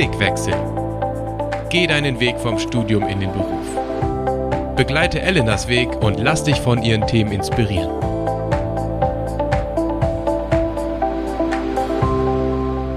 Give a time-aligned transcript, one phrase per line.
[0.00, 0.54] Blickwechsel.
[1.68, 4.74] Geh deinen Weg vom Studium in den Beruf.
[4.74, 7.90] Begleite Elenas Weg und lass dich von ihren Themen inspirieren.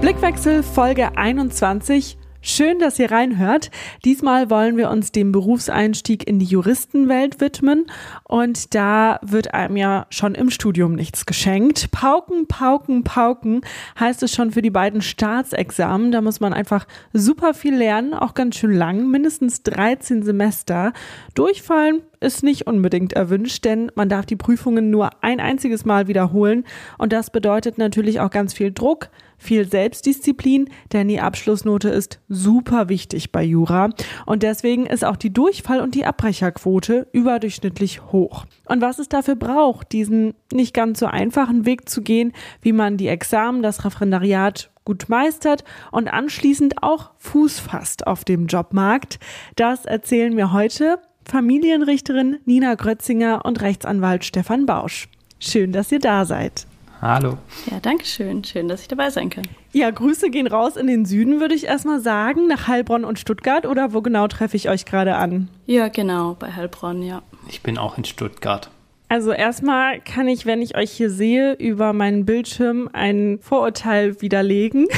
[0.00, 2.16] Blickwechsel Folge 21
[2.46, 3.70] Schön, dass ihr reinhört.
[4.04, 7.86] Diesmal wollen wir uns dem Berufseinstieg in die Juristenwelt widmen
[8.22, 11.90] und da wird einem ja schon im Studium nichts geschenkt.
[11.90, 13.62] Pauken, pauken, pauken
[13.98, 16.12] heißt es schon für die beiden Staatsexamen.
[16.12, 20.92] Da muss man einfach super viel lernen, auch ganz schön lang, mindestens 13 Semester.
[21.34, 26.64] Durchfallen ist nicht unbedingt erwünscht, denn man darf die Prüfungen nur ein einziges Mal wiederholen
[26.98, 32.88] und das bedeutet natürlich auch ganz viel Druck, viel Selbstdisziplin, denn die Abschlussnote ist super
[32.88, 33.90] wichtig bei Jura
[34.26, 38.46] und deswegen ist auch die Durchfall- und die Abbrecherquote überdurchschnittlich hoch.
[38.66, 42.96] Und was es dafür braucht, diesen nicht ganz so einfachen Weg zu gehen, wie man
[42.96, 49.18] die Examen, das Referendariat gut meistert und anschließend auch Fuß fasst auf dem Jobmarkt,
[49.56, 55.08] das erzählen mir heute Familienrichterin Nina Grötzinger und Rechtsanwalt Stefan Bausch.
[55.38, 56.66] Schön, dass ihr da seid.
[57.00, 57.36] Hallo.
[57.70, 58.44] Ja, danke schön.
[58.44, 59.46] Schön, dass ich dabei sein kann.
[59.72, 63.66] Ja, Grüße gehen raus in den Süden, würde ich erstmal sagen, nach Heilbronn und Stuttgart.
[63.66, 65.48] Oder wo genau treffe ich euch gerade an?
[65.66, 67.22] Ja, genau, bei Heilbronn, ja.
[67.48, 68.70] Ich bin auch in Stuttgart.
[69.08, 74.86] Also erstmal kann ich, wenn ich euch hier sehe, über meinen Bildschirm ein Vorurteil widerlegen.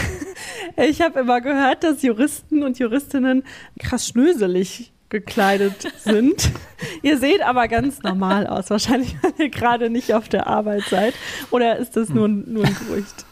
[0.78, 3.44] Ich habe immer gehört, dass Juristen und Juristinnen
[3.78, 6.50] krass schnöselig gekleidet sind.
[7.02, 8.70] ihr seht aber ganz normal aus.
[8.70, 11.14] Wahrscheinlich, weil ihr gerade nicht auf der Arbeit seid.
[11.50, 13.24] Oder ist das nur, nur ein Gerücht?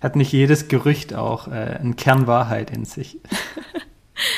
[0.00, 3.18] Hat nicht jedes Gerücht auch äh, einen Kern Wahrheit in sich?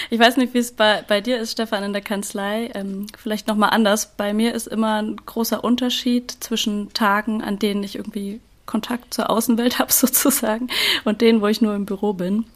[0.09, 2.71] Ich weiß nicht, wie es bei, bei dir ist, Stefan, in der Kanzlei.
[2.75, 4.15] Ähm, vielleicht nochmal anders.
[4.17, 9.31] Bei mir ist immer ein großer Unterschied zwischen Tagen, an denen ich irgendwie Kontakt zur
[9.31, 10.69] Außenwelt habe, sozusagen,
[11.05, 12.47] und denen, wo ich nur im Büro bin.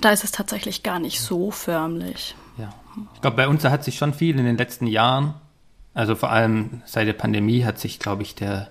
[0.00, 2.34] Da ist es tatsächlich gar nicht so förmlich.
[3.14, 5.34] Ich glaube, bei uns hat sich schon viel in den letzten Jahren,
[5.94, 8.68] also vor allem seit der Pandemie hat sich, glaube ich, der,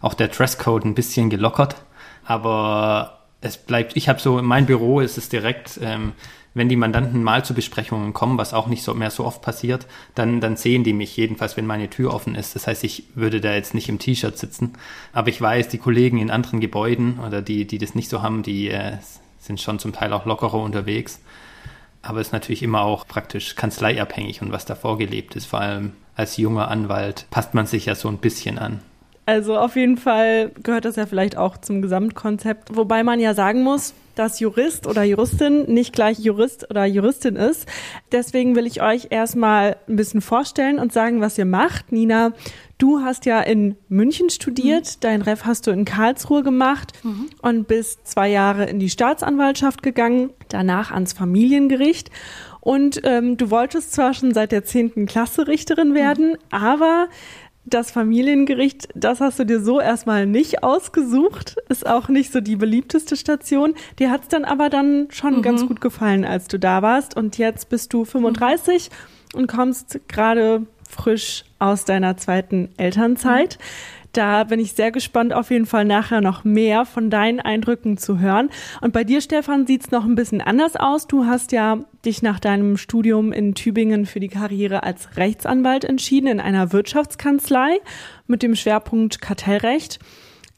[0.00, 1.76] auch der Dresscode ein bisschen gelockert.
[2.24, 6.12] Aber es bleibt, ich habe so, in meinem Büro ist es direkt, ähm,
[6.56, 9.86] wenn die Mandanten mal zu Besprechungen kommen, was auch nicht so mehr so oft passiert,
[10.14, 12.54] dann, dann sehen die mich jedenfalls, wenn meine Tür offen ist.
[12.54, 14.72] Das heißt, ich würde da jetzt nicht im T-Shirt sitzen.
[15.12, 18.42] Aber ich weiß, die Kollegen in anderen Gebäuden oder die, die das nicht so haben,
[18.42, 18.96] die äh,
[19.38, 21.20] sind schon zum Teil auch lockerer unterwegs.
[22.06, 25.46] Aber es ist natürlich immer auch praktisch kanzleiabhängig und was da vorgelebt ist.
[25.46, 28.80] Vor allem als junger Anwalt passt man sich ja so ein bisschen an.
[29.26, 33.64] Also auf jeden Fall gehört das ja vielleicht auch zum Gesamtkonzept, wobei man ja sagen
[33.64, 37.68] muss, dass Jurist oder Juristin nicht gleich Jurist oder Juristin ist.
[38.12, 41.92] Deswegen will ich euch erstmal ein bisschen vorstellen und sagen, was ihr macht.
[41.92, 42.32] Nina,
[42.78, 45.00] du hast ja in München studiert, mhm.
[45.00, 47.28] dein Ref hast du in Karlsruhe gemacht mhm.
[47.42, 52.10] und bist zwei Jahre in die Staatsanwaltschaft gegangen, danach ans Familiengericht.
[52.60, 56.36] Und ähm, du wolltest zwar schon seit der zehnten Klasse Richterin werden, mhm.
[56.50, 57.08] aber
[57.66, 62.56] das Familiengericht, das hast du dir so erstmal nicht ausgesucht, ist auch nicht so die
[62.56, 63.74] beliebteste Station.
[63.98, 65.42] Dir hat es dann aber dann schon mhm.
[65.42, 67.16] ganz gut gefallen, als du da warst.
[67.16, 68.90] Und jetzt bist du 35
[69.34, 69.40] mhm.
[69.40, 73.58] und kommst gerade frisch aus deiner zweiten Elternzeit.
[73.58, 73.64] Mhm.
[74.16, 78.18] Da bin ich sehr gespannt, auf jeden Fall nachher noch mehr von deinen Eindrücken zu
[78.18, 78.48] hören.
[78.80, 81.06] Und bei dir, Stefan, sieht es noch ein bisschen anders aus.
[81.06, 86.28] Du hast ja dich nach deinem Studium in Tübingen für die Karriere als Rechtsanwalt entschieden
[86.28, 87.78] in einer Wirtschaftskanzlei
[88.26, 89.98] mit dem Schwerpunkt Kartellrecht.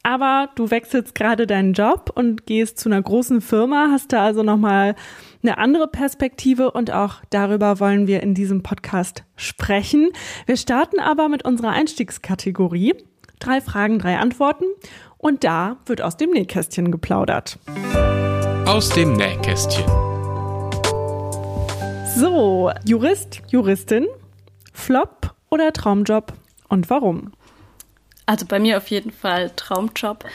[0.03, 4.41] Aber du wechselst gerade deinen Job und gehst zu einer großen Firma, hast da also
[4.41, 4.95] nochmal
[5.43, 10.11] eine andere Perspektive und auch darüber wollen wir in diesem Podcast sprechen.
[10.45, 12.93] Wir starten aber mit unserer Einstiegskategorie.
[13.39, 14.65] Drei Fragen, drei Antworten.
[15.17, 17.57] Und da wird aus dem Nähkästchen geplaudert.
[18.65, 19.85] Aus dem Nähkästchen.
[22.17, 24.07] So, Jurist, Juristin,
[24.73, 26.33] Flop oder Traumjob
[26.67, 27.31] und warum?
[28.25, 30.25] Also bei mir auf jeden Fall Traumjob.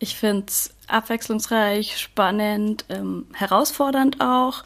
[0.00, 4.64] Ich finde es abwechslungsreich, spannend, ähm, herausfordernd auch.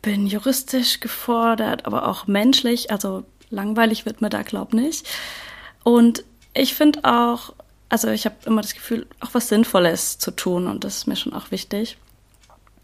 [0.00, 2.92] Bin juristisch gefordert, aber auch menschlich.
[2.92, 5.08] Also langweilig wird mir da, glaub nicht.
[5.82, 6.24] Und
[6.56, 7.52] ich finde auch,
[7.88, 11.16] also ich habe immer das Gefühl, auch was Sinnvolles zu tun und das ist mir
[11.16, 11.98] schon auch wichtig.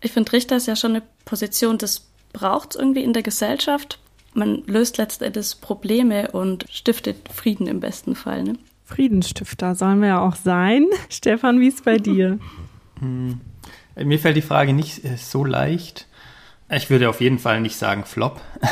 [0.01, 3.99] Ich finde, Richter ist ja schon eine Position, das braucht es irgendwie in der Gesellschaft.
[4.35, 8.43] Man löst letztendlich Probleme und stiftet Frieden im besten Fall.
[8.43, 8.59] Ne?
[8.85, 10.87] Friedensstifter sollen wir ja auch sein.
[11.09, 12.39] Stefan, wie ist es bei dir?
[12.99, 13.41] Hm.
[13.97, 16.07] Mir fällt die Frage nicht äh, so leicht.
[16.75, 18.41] Ich würde auf jeden Fall nicht sagen Flop.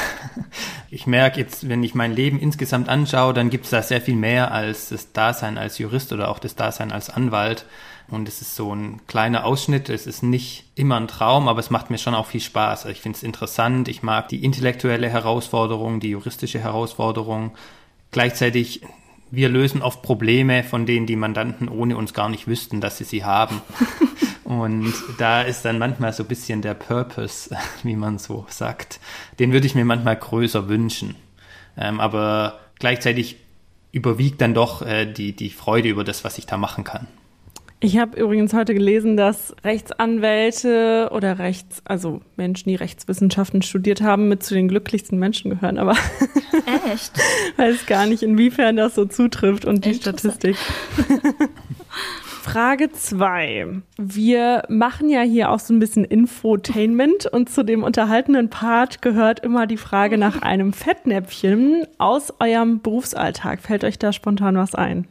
[0.93, 4.17] Ich merke jetzt, wenn ich mein Leben insgesamt anschaue, dann gibt es da sehr viel
[4.17, 7.65] mehr als das Dasein als Jurist oder auch das Dasein als Anwalt,
[8.09, 9.89] Und es ist so ein kleiner Ausschnitt.
[9.89, 12.87] Es ist nicht immer ein Traum, aber es macht mir schon auch viel Spaß.
[12.87, 13.87] Ich finde es interessant.
[13.87, 17.53] Ich mag die intellektuelle Herausforderung, die juristische Herausforderung.
[18.11, 18.83] Gleichzeitig,
[19.31, 23.05] wir lösen oft Probleme, von denen die Mandanten ohne uns gar nicht wüssten, dass sie
[23.05, 23.61] sie haben.
[24.45, 28.99] Und da ist dann manchmal so ein bisschen der Purpose, wie man so sagt.
[29.39, 31.15] Den würde ich mir manchmal größer wünschen.
[31.77, 33.37] Ähm, aber gleichzeitig
[33.93, 37.07] überwiegt dann doch äh, die, die Freude über das, was ich da machen kann.
[37.83, 44.29] Ich habe übrigens heute gelesen, dass Rechtsanwälte oder Rechts, also Menschen, die Rechtswissenschaften studiert haben,
[44.29, 45.79] mit zu den glücklichsten Menschen gehören.
[45.79, 45.97] Aber
[46.85, 47.13] Echt?
[47.57, 50.57] weiß gar nicht, inwiefern das so zutrifft und die Statistik.
[52.43, 53.67] Frage zwei:
[53.97, 59.41] Wir machen ja hier auch so ein bisschen Infotainment und zu dem unterhaltenen Part gehört
[59.41, 63.63] immer die Frage nach einem Fettnäpfchen aus eurem Berufsalltag.
[63.63, 65.07] Fällt euch da spontan was ein?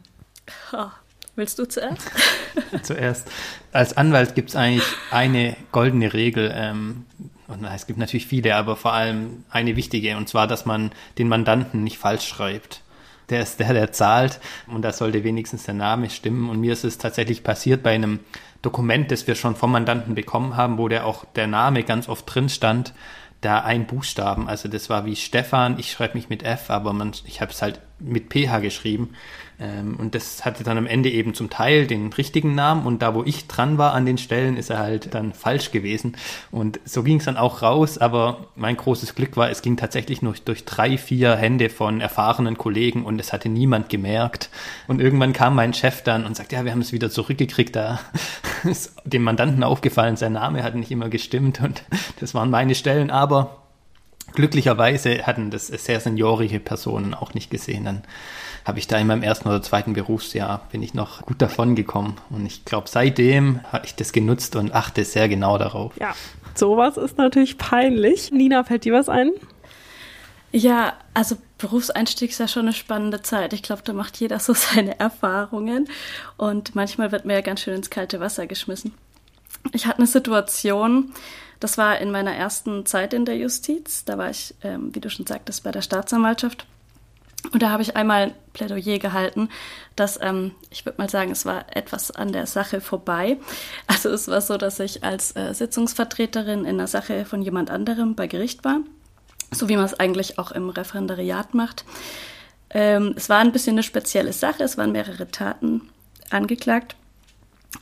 [1.40, 2.10] Willst du zuerst?
[2.82, 3.26] zuerst.
[3.72, 6.52] Als Anwalt gibt es eigentlich eine goldene Regel.
[6.54, 7.06] Ähm,
[7.48, 11.28] und es gibt natürlich viele, aber vor allem eine wichtige, und zwar, dass man den
[11.28, 12.82] Mandanten nicht falsch schreibt.
[13.30, 16.50] Der ist der, der zahlt und da sollte wenigstens der Name stimmen.
[16.50, 18.20] Und mir ist es tatsächlich passiert bei einem
[18.60, 22.34] Dokument, das wir schon vom Mandanten bekommen haben, wo der auch der Name ganz oft
[22.34, 22.92] drin stand,
[23.40, 24.46] da ein Buchstaben.
[24.46, 27.62] Also das war wie Stefan, ich schreibe mich mit F, aber man, ich habe es
[27.62, 29.14] halt mit PH geschrieben.
[29.60, 33.14] Ähm, und das hatte dann am Ende eben zum Teil den richtigen Namen und da,
[33.14, 36.16] wo ich dran war an den Stellen, ist er halt dann falsch gewesen.
[36.50, 40.22] Und so ging es dann auch raus, aber mein großes Glück war, es ging tatsächlich
[40.22, 44.48] nur durch drei, vier Hände von erfahrenen Kollegen und es hatte niemand gemerkt.
[44.88, 48.00] Und irgendwann kam mein Chef dann und sagte, ja, wir haben es wieder zurückgekriegt, da
[48.64, 51.82] ist dem Mandanten aufgefallen, sein Name hat nicht immer gestimmt und
[52.18, 53.58] das waren meine Stellen, aber
[54.34, 57.84] glücklicherweise hatten das sehr seniorige Personen auch nicht gesehen.
[57.84, 58.02] Dann
[58.64, 62.16] habe ich da in meinem ersten oder zweiten Berufsjahr bin ich noch gut davon gekommen.
[62.30, 65.92] Und ich glaube, seitdem habe ich das genutzt und achte sehr genau darauf.
[65.98, 66.14] Ja,
[66.54, 68.30] sowas ist natürlich peinlich.
[68.30, 69.30] Nina, fällt dir was ein?
[70.52, 73.52] Ja, also Berufseinstieg ist ja schon eine spannende Zeit.
[73.52, 75.88] Ich glaube, da macht jeder so seine Erfahrungen
[76.36, 78.94] und manchmal wird mir ja ganz schön ins kalte Wasser geschmissen.
[79.72, 81.12] Ich hatte eine Situation,
[81.60, 84.04] das war in meiner ersten Zeit in der Justiz.
[84.04, 86.66] Da war ich, ähm, wie du schon sagtest, bei der Staatsanwaltschaft
[87.52, 89.48] und da habe ich einmal ein Plädoyer gehalten,
[89.96, 93.38] dass ähm, ich würde mal sagen, es war etwas an der Sache vorbei.
[93.86, 98.14] Also es war so, dass ich als äh, Sitzungsvertreterin in der Sache von jemand anderem
[98.14, 98.80] bei Gericht war,
[99.50, 101.84] so wie man es eigentlich auch im Referendariat macht.
[102.68, 105.88] Ähm, es war ein bisschen eine spezielle Sache, es waren mehrere Taten
[106.28, 106.94] angeklagt.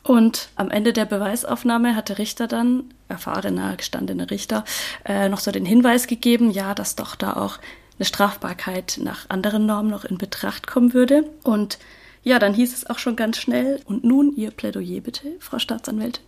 [0.03, 4.63] Und am Ende der Beweisaufnahme hat der Richter dann, erfahrener, gestandener Richter,
[5.03, 7.59] äh, noch so den Hinweis gegeben, ja, dass doch da auch
[7.99, 11.29] eine Strafbarkeit nach anderen Normen noch in Betracht kommen würde.
[11.43, 11.77] Und
[12.23, 16.23] ja, dann hieß es auch schon ganz schnell, und nun Ihr Plädoyer bitte, Frau Staatsanwältin.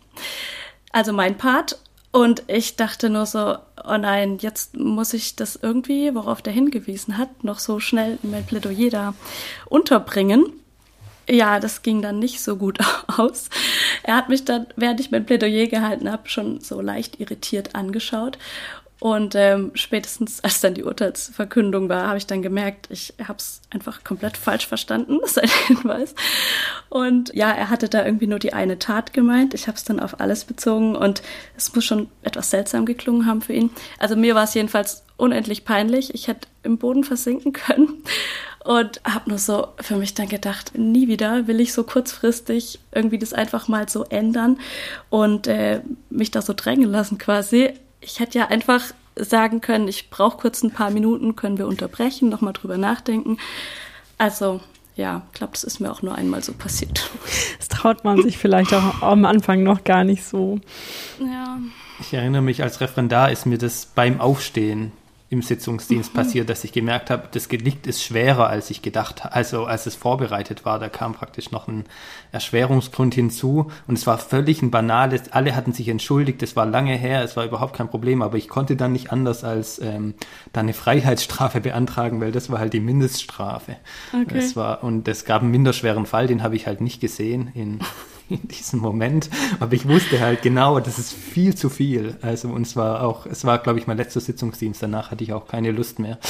[0.91, 1.79] Also mein Part.
[2.13, 7.17] Und ich dachte nur so, oh nein, jetzt muss ich das irgendwie, worauf der hingewiesen
[7.17, 9.13] hat, noch so schnell in mein Plädoyer da
[9.67, 10.45] unterbringen.
[11.29, 13.49] Ja, das ging dann nicht so gut aus.
[14.03, 18.37] Er hat mich dann, während ich mein Plädoyer gehalten habe, schon so leicht irritiert angeschaut
[19.01, 23.63] und ähm, spätestens als dann die Urteilsverkündung war, habe ich dann gemerkt, ich habe es
[23.71, 26.13] einfach komplett falsch verstanden, sein Hinweis.
[26.89, 29.55] Und ja, er hatte da irgendwie nur die eine Tat gemeint.
[29.55, 31.23] Ich habe es dann auf alles bezogen und
[31.57, 33.71] es muss schon etwas seltsam geklungen haben für ihn.
[33.97, 36.13] Also mir war es jedenfalls unendlich peinlich.
[36.13, 38.03] Ich hätte im Boden versinken können
[38.63, 43.17] und habe nur so für mich dann gedacht, nie wieder will ich so kurzfristig irgendwie
[43.17, 44.59] das einfach mal so ändern
[45.09, 45.81] und äh,
[46.11, 48.83] mich da so drängen lassen quasi ich hätte ja einfach
[49.15, 53.37] sagen können, ich brauche kurz ein paar Minuten, können wir unterbrechen, nochmal drüber nachdenken.
[54.17, 54.61] Also
[54.95, 57.09] ja, ich glaube, das ist mir auch nur einmal so passiert.
[57.57, 60.59] Das traut man sich vielleicht auch am Anfang noch gar nicht so.
[61.19, 61.57] Ja.
[61.99, 64.91] Ich erinnere mich, als Referendar ist mir das beim Aufstehen
[65.31, 66.17] im Sitzungsdienst mhm.
[66.17, 69.85] passiert, dass ich gemerkt habe, das Gedicht ist schwerer, als ich gedacht habe, also als
[69.85, 70.77] es vorbereitet war.
[70.77, 71.85] Da kam praktisch noch ein
[72.33, 76.97] Erschwerungsgrund hinzu und es war völlig ein banales, alle hatten sich entschuldigt, es war lange
[76.97, 80.15] her, es war überhaupt kein Problem, aber ich konnte dann nicht anders als ähm,
[80.51, 83.77] da eine Freiheitsstrafe beantragen, weil das war halt die Mindeststrafe.
[84.13, 84.35] Okay.
[84.35, 87.79] Das war, und es gab einen minderschweren Fall, den habe ich halt nicht gesehen in
[88.41, 89.29] in diesem Moment.
[89.59, 92.17] Aber ich wusste halt genau, das ist viel zu viel.
[92.21, 94.81] Also und es war auch, es war, glaube ich, mein letzter Sitzungsdienst.
[94.81, 96.17] Danach hatte ich auch keine Lust mehr.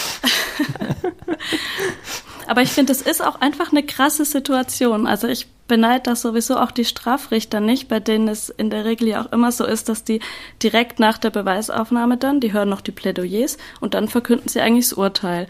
[2.47, 5.07] Aber ich finde, es ist auch einfach eine krasse Situation.
[5.07, 9.07] Also ich beneide das sowieso auch die Strafrichter nicht, bei denen es in der Regel
[9.07, 10.19] ja auch immer so ist, dass die
[10.61, 14.89] direkt nach der Beweisaufnahme dann, die hören noch die Plädoyers und dann verkünden sie eigentlich
[14.89, 15.47] das Urteil.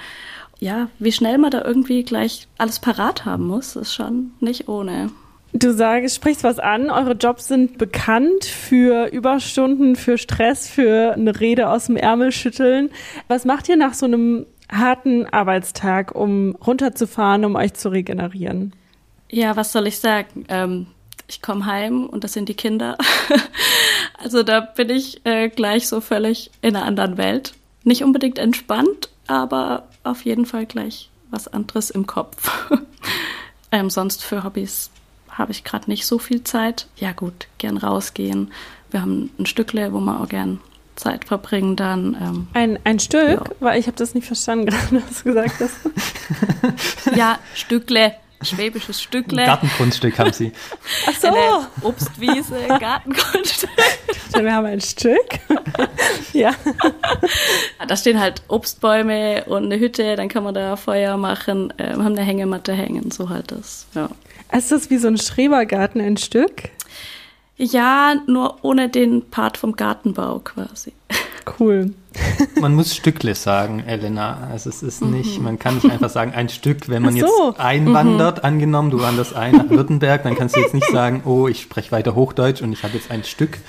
[0.60, 5.10] Ja, wie schnell man da irgendwie gleich alles parat haben muss, ist schon nicht ohne.
[5.54, 6.90] Du sagst, sprichst was an.
[6.90, 12.90] Eure Jobs sind bekannt für Überstunden, für Stress, für eine Rede aus dem Ärmel schütteln.
[13.28, 18.74] Was macht ihr nach so einem harten Arbeitstag, um runterzufahren, um euch zu regenerieren?
[19.30, 20.46] Ja, was soll ich sagen?
[20.48, 20.88] Ähm,
[21.28, 22.98] ich komme heim und das sind die Kinder.
[24.18, 27.54] also da bin ich äh, gleich so völlig in einer anderen Welt.
[27.84, 32.72] Nicht unbedingt entspannt, aber auf jeden Fall gleich was anderes im Kopf.
[33.72, 34.92] ähm, sonst für Hobbys
[35.42, 36.88] habe ich gerade nicht so viel Zeit.
[36.96, 38.52] Ja gut, gern rausgehen.
[38.92, 40.60] Wir haben ein Stückle, wo man auch gern
[40.96, 42.16] Zeit verbringen dann.
[42.22, 43.30] Ähm, ein, ein Stück?
[43.30, 43.44] Ja.
[43.60, 47.16] Weil ich habe das nicht verstanden gerade, was du gesagt hast.
[47.16, 49.46] ja, Stückle schwäbisches Stückle.
[49.46, 50.52] Gartenkunststück haben sie.
[51.08, 51.28] Ach so.
[51.28, 53.70] Eine Obstwiese, Gartenkunststück.
[54.34, 55.40] Wir haben ein Stück.
[56.34, 56.52] ja.
[57.88, 62.06] Da stehen halt Obstbäume und eine Hütte, dann kann man da Feuer machen, äh, haben
[62.08, 63.88] eine Hängematte hängen, so halt das.
[63.94, 64.10] Ja.
[64.56, 66.70] Ist das wie so ein Schrebergarten ein Stück?
[67.58, 70.94] Ja, nur ohne den Part vom Gartenbau quasi.
[71.60, 71.94] Cool.
[72.60, 74.50] Man muss Stückle sagen, Elena.
[74.52, 75.46] Also es ist nicht, mhm.
[75.46, 77.50] man kann nicht einfach sagen, ein Stück, wenn man so.
[77.50, 78.46] jetzt einwandert, mhm.
[78.46, 81.92] angenommen, du wanderst ein nach Württemberg, dann kannst du jetzt nicht sagen, oh, ich spreche
[81.92, 83.60] weiter Hochdeutsch und ich habe jetzt ein Stück.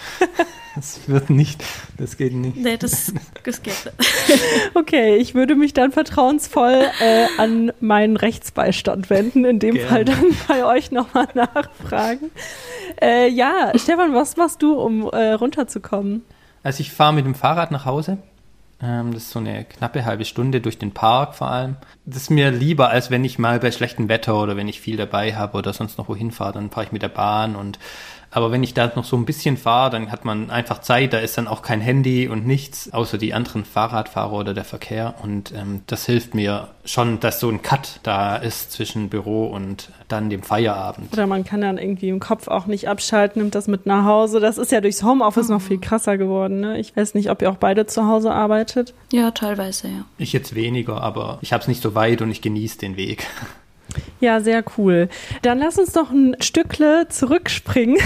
[0.74, 1.62] Das wird nicht,
[1.98, 2.56] das geht nicht.
[2.56, 3.12] Nee, das,
[3.44, 3.92] das geht nicht.
[4.74, 9.88] Okay, ich würde mich dann vertrauensvoll äh, an meinen Rechtsbeistand wenden, in dem Gerne.
[9.88, 12.30] Fall dann bei euch nochmal nachfragen.
[13.00, 16.22] Äh, ja, Stefan, was machst du, um äh, runterzukommen?
[16.62, 18.18] Also ich fahre mit dem Fahrrad nach Hause.
[18.82, 21.76] Ähm, das ist so eine knappe halbe Stunde durch den Park vor allem.
[22.04, 24.96] Das ist mir lieber, als wenn ich mal bei schlechtem Wetter oder wenn ich viel
[24.96, 27.78] dabei habe oder sonst noch wohin fahre, dann fahre ich mit der Bahn und
[28.32, 31.18] aber wenn ich da noch so ein bisschen fahre, dann hat man einfach Zeit, da
[31.18, 35.14] ist dann auch kein Handy und nichts, außer die anderen Fahrradfahrer oder der Verkehr.
[35.22, 39.90] Und ähm, das hilft mir schon, dass so ein Cut da ist zwischen Büro und
[40.08, 41.12] dann dem Feierabend.
[41.12, 44.40] Oder man kann dann irgendwie im Kopf auch nicht abschalten, nimmt das mit nach Hause.
[44.40, 45.54] Das ist ja durchs Homeoffice mhm.
[45.54, 46.60] noch viel krasser geworden.
[46.60, 46.78] Ne?
[46.78, 48.94] Ich weiß nicht, ob ihr auch beide zu Hause arbeitet.
[49.12, 50.04] Ja, teilweise, ja.
[50.16, 53.26] Ich jetzt weniger, aber ich habe es nicht so weit und ich genieße den Weg.
[54.20, 55.08] Ja, sehr cool.
[55.42, 57.96] Dann lass uns doch ein Stückle zurückspringen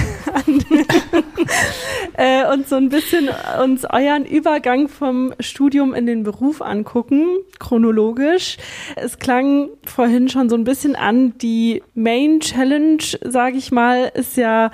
[2.16, 3.28] äh, und so ein bisschen
[3.62, 7.26] uns euren Übergang vom Studium in den Beruf angucken,
[7.58, 8.56] chronologisch.
[8.96, 14.36] Es klang vorhin schon so ein bisschen an, die Main Challenge, sage ich mal, ist
[14.36, 14.70] ja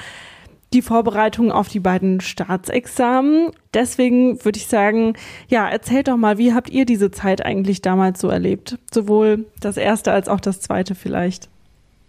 [0.75, 3.51] die Vorbereitung auf die beiden Staatsexamen.
[3.75, 5.15] Deswegen würde ich sagen,
[5.49, 8.79] ja, erzählt doch mal, wie habt ihr diese Zeit eigentlich damals so erlebt?
[8.93, 11.49] Sowohl das erste als auch das zweite vielleicht.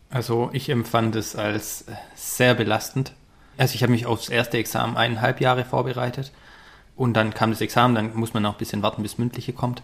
[0.10, 3.14] Also ich empfand es als sehr belastend.
[3.58, 6.32] Also ich habe mich aufs erste Examen eineinhalb Jahre vorbereitet
[6.96, 9.82] und dann kam das Examen, dann muss man noch ein bisschen warten, bis mündliche kommt,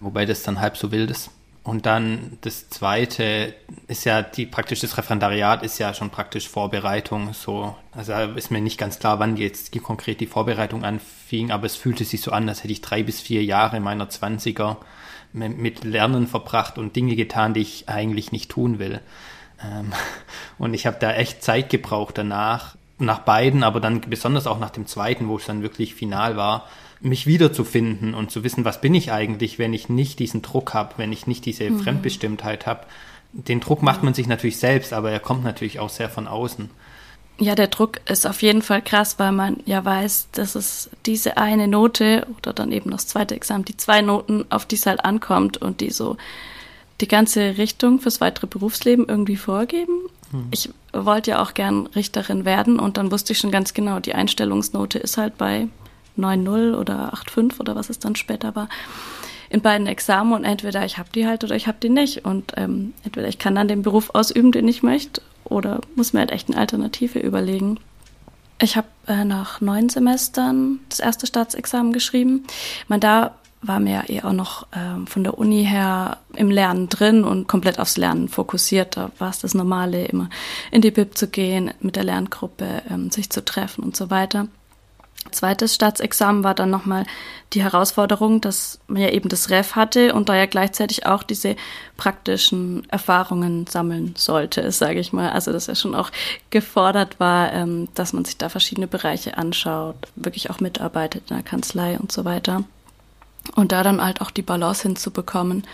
[0.00, 1.30] wobei das dann halb so wild ist.
[1.62, 3.54] Und dann das zweite
[3.86, 7.76] ist ja die praktisch das Referendariat ist ja schon praktisch Vorbereitung so.
[7.92, 12.04] Also ist mir nicht ganz klar, wann jetzt konkret die Vorbereitung anfing, aber es fühlte
[12.04, 14.78] sich so an, als hätte ich drei bis vier Jahre meiner Zwanziger
[15.32, 19.00] mit Lernen verbracht und Dinge getan, die ich eigentlich nicht tun will.
[19.62, 19.92] Ähm,
[20.58, 24.70] und ich habe da echt Zeit gebraucht danach, nach beiden, aber dann besonders auch nach
[24.70, 26.66] dem zweiten, wo es dann wirklich final war,
[27.00, 30.94] mich wiederzufinden und zu wissen, was bin ich eigentlich, wenn ich nicht diesen Druck habe,
[30.98, 31.80] wenn ich nicht diese mhm.
[31.80, 32.86] Fremdbestimmtheit habe.
[33.32, 36.68] Den Druck macht man sich natürlich selbst, aber er kommt natürlich auch sehr von außen.
[37.38, 41.38] Ja, der Druck ist auf jeden Fall krass, weil man ja weiß, dass es diese
[41.38, 45.04] eine Note oder dann eben das zweite Examen, die zwei Noten, auf die es halt
[45.04, 46.18] ankommt und die so
[47.00, 50.02] die ganze Richtung fürs weitere Berufsleben irgendwie vorgeben.
[50.32, 50.48] Hm.
[50.50, 54.14] Ich wollte ja auch gern Richterin werden und dann wusste ich schon ganz genau, die
[54.14, 55.68] Einstellungsnote ist halt bei
[56.18, 58.68] 9.0 oder 8.5 oder was es dann später war,
[59.48, 62.24] in beiden Examen und entweder ich habe die halt oder ich habe die nicht.
[62.24, 66.20] Und ähm, entweder ich kann dann den Beruf ausüben, den ich möchte, oder muss mir
[66.20, 67.78] halt echt eine Alternative überlegen.
[68.62, 72.44] Ich habe äh, nach neun Semestern das erste Staatsexamen geschrieben.
[72.88, 77.24] Man da war mir eher auch noch ähm, von der Uni her im Lernen drin
[77.24, 78.96] und komplett aufs Lernen fokussiert.
[78.96, 80.30] Da war es das Normale, immer
[80.70, 84.46] in die Bib zu gehen, mit der Lerngruppe ähm, sich zu treffen und so weiter.
[85.30, 87.04] Zweites Staatsexamen war dann nochmal
[87.52, 91.56] die Herausforderung, dass man ja eben das Ref hatte und da ja gleichzeitig auch diese
[91.96, 95.30] praktischen Erfahrungen sammeln sollte, sage ich mal.
[95.30, 96.10] Also dass ja schon auch
[96.48, 101.44] gefordert war, ähm, dass man sich da verschiedene Bereiche anschaut, wirklich auch mitarbeitet in der
[101.44, 102.64] Kanzlei und so weiter.
[103.54, 105.64] Und da dann halt auch die Balance hinzubekommen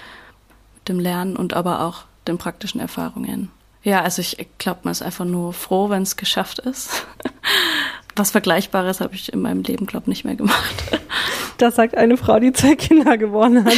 [0.74, 3.50] mit dem Lernen und aber auch den praktischen Erfahrungen.
[3.82, 7.06] Ja, also ich glaube, man ist einfach nur froh, wenn es geschafft ist.
[8.16, 10.74] was Vergleichbares habe ich in meinem Leben, glaube ich, nicht mehr gemacht.
[11.58, 13.72] Das sagt eine Frau, die zwei Kinder geboren hat.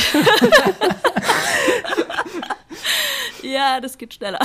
[3.43, 4.41] ja, das geht schneller.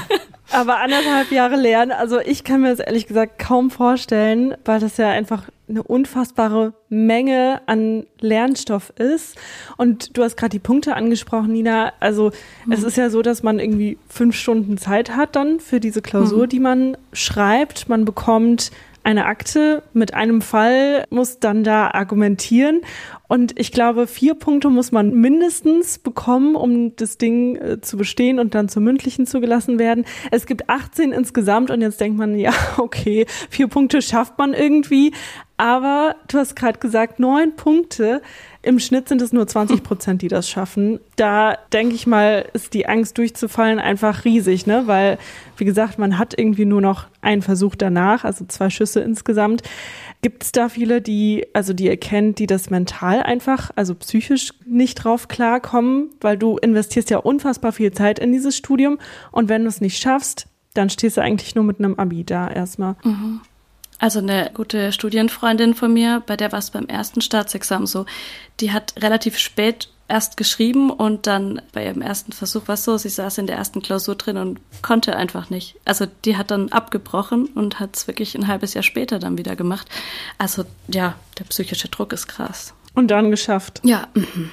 [0.50, 4.96] Aber anderthalb Jahre lernen, also ich kann mir das ehrlich gesagt kaum vorstellen, weil das
[4.96, 9.36] ja einfach eine unfassbare Menge an Lernstoff ist.
[9.76, 11.92] Und du hast gerade die Punkte angesprochen, Nina.
[12.00, 12.32] Also
[12.64, 12.72] mhm.
[12.72, 16.44] es ist ja so, dass man irgendwie fünf Stunden Zeit hat dann für diese Klausur,
[16.44, 16.48] mhm.
[16.48, 17.90] die man schreibt.
[17.90, 18.70] Man bekommt
[19.08, 22.82] eine Akte mit einem Fall, muss dann da argumentieren.
[23.26, 28.38] Und ich glaube, vier Punkte muss man mindestens bekommen, um das Ding äh, zu bestehen
[28.38, 30.04] und dann zum mündlichen zugelassen werden.
[30.30, 35.12] Es gibt 18 insgesamt und jetzt denkt man, ja, okay, vier Punkte schafft man irgendwie.
[35.56, 38.20] Aber du hast gerade gesagt, neun Punkte.
[38.62, 40.98] Im Schnitt sind es nur 20 Prozent, die das schaffen.
[41.14, 44.82] Da denke ich mal, ist die Angst durchzufallen einfach riesig, ne?
[44.86, 45.18] Weil,
[45.56, 49.62] wie gesagt, man hat irgendwie nur noch einen Versuch danach, also zwei Schüsse insgesamt.
[50.22, 51.96] Gibt es da viele, die, also die ihr
[52.32, 57.92] die das mental einfach, also psychisch nicht drauf klarkommen, weil du investierst ja unfassbar viel
[57.92, 58.98] Zeit in dieses Studium
[59.30, 62.50] und wenn du es nicht schaffst, dann stehst du eigentlich nur mit einem Abi da
[62.50, 62.96] erstmal.
[63.04, 63.40] Mhm.
[63.98, 68.06] Also eine gute Studienfreundin von mir, bei der war es beim ersten Staatsexamen so,
[68.60, 72.96] die hat relativ spät erst geschrieben und dann bei ihrem ersten Versuch war es so,
[72.96, 75.76] sie saß in der ersten Klausur drin und konnte einfach nicht.
[75.84, 79.54] Also die hat dann abgebrochen und hat es wirklich ein halbes Jahr später dann wieder
[79.54, 79.88] gemacht.
[80.38, 82.74] Also ja, der psychische Druck ist krass.
[82.94, 83.80] Und dann geschafft.
[83.84, 84.50] Ja, mhm.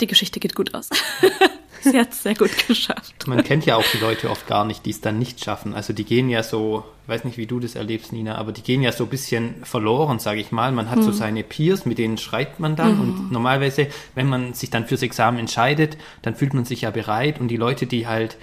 [0.00, 0.90] die Geschichte geht gut aus.
[1.90, 3.26] Sie hat es sehr gut geschafft.
[3.26, 5.74] Man kennt ja auch die Leute oft gar nicht, die es dann nicht schaffen.
[5.74, 8.62] Also die gehen ja so, ich weiß nicht, wie du das erlebst, Nina, aber die
[8.62, 10.72] gehen ja so ein bisschen verloren, sage ich mal.
[10.72, 11.04] Man hat hm.
[11.04, 12.92] so seine Peers, mit denen schreibt man dann.
[12.92, 13.00] Hm.
[13.00, 17.40] Und normalerweise, wenn man sich dann fürs Examen entscheidet, dann fühlt man sich ja bereit.
[17.40, 18.36] Und die Leute, die halt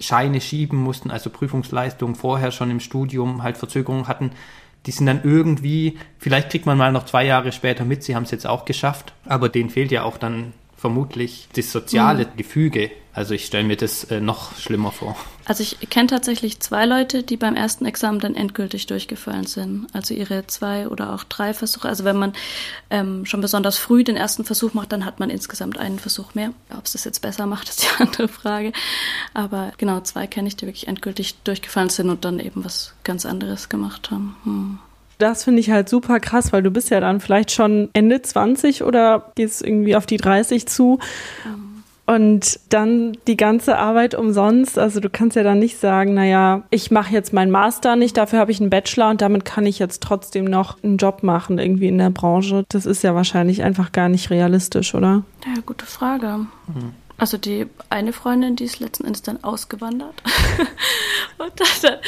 [0.00, 4.30] Scheine schieben mussten, also Prüfungsleistungen vorher schon im Studium halt Verzögerungen hatten,
[4.86, 8.22] die sind dann irgendwie, vielleicht kriegt man mal noch zwei Jahre später mit, sie haben
[8.22, 12.36] es jetzt auch geschafft, aber denen fehlt ja auch dann vermutlich das soziale mhm.
[12.36, 12.90] Gefüge.
[13.12, 15.16] Also ich stelle mir das äh, noch schlimmer vor.
[15.44, 19.88] Also ich kenne tatsächlich zwei Leute, die beim ersten Examen dann endgültig durchgefallen sind.
[19.92, 21.88] Also ihre zwei oder auch drei Versuche.
[21.88, 22.32] Also wenn man
[22.90, 26.52] ähm, schon besonders früh den ersten Versuch macht, dann hat man insgesamt einen Versuch mehr.
[26.70, 28.72] Ob es das jetzt besser macht, ist die andere Frage.
[29.34, 33.26] Aber genau, zwei kenne ich, die wirklich endgültig durchgefallen sind und dann eben was ganz
[33.26, 34.36] anderes gemacht haben.
[34.44, 34.78] Hm.
[35.18, 38.84] Das finde ich halt super krass, weil du bist ja dann vielleicht schon Ende 20
[38.84, 40.98] oder gehst irgendwie auf die 30 zu.
[42.06, 44.78] Und dann die ganze Arbeit umsonst.
[44.78, 48.38] Also du kannst ja dann nicht sagen, naja, ich mache jetzt meinen Master nicht, dafür
[48.38, 51.88] habe ich einen Bachelor und damit kann ich jetzt trotzdem noch einen Job machen, irgendwie
[51.88, 52.64] in der Branche.
[52.70, 55.22] Das ist ja wahrscheinlich einfach gar nicht realistisch, oder?
[55.44, 56.46] Ja, gute Frage.
[56.68, 56.94] Mhm.
[57.18, 60.22] Also die eine Freundin, die ist letzten Endes dann ausgewandert
[61.38, 61.98] und hat dann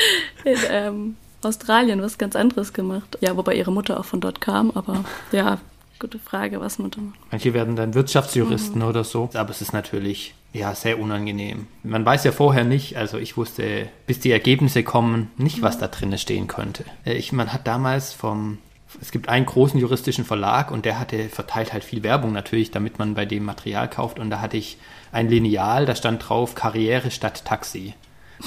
[0.44, 3.18] in, ähm, Australien was ganz anderes gemacht.
[3.20, 5.59] Ja, wobei ihre Mutter auch von dort kam, aber ja,
[5.98, 7.18] gute Frage, was Mutter macht.
[7.31, 8.88] Manche werden dann Wirtschaftsjuristen mhm.
[8.88, 11.66] oder so, aber es ist natürlich ja sehr unangenehm.
[11.83, 15.87] Man weiß ja vorher nicht, also ich wusste, bis die Ergebnisse kommen, nicht, was da
[15.88, 16.85] drin stehen könnte.
[17.05, 18.59] Äh, ich, man hat damals vom
[19.00, 22.98] es gibt einen großen juristischen Verlag und der hatte verteilt halt viel Werbung natürlich, damit
[22.98, 24.18] man bei dem Material kauft.
[24.18, 24.79] Und da hatte ich
[25.12, 27.94] ein Lineal, da stand drauf Karriere statt Taxi.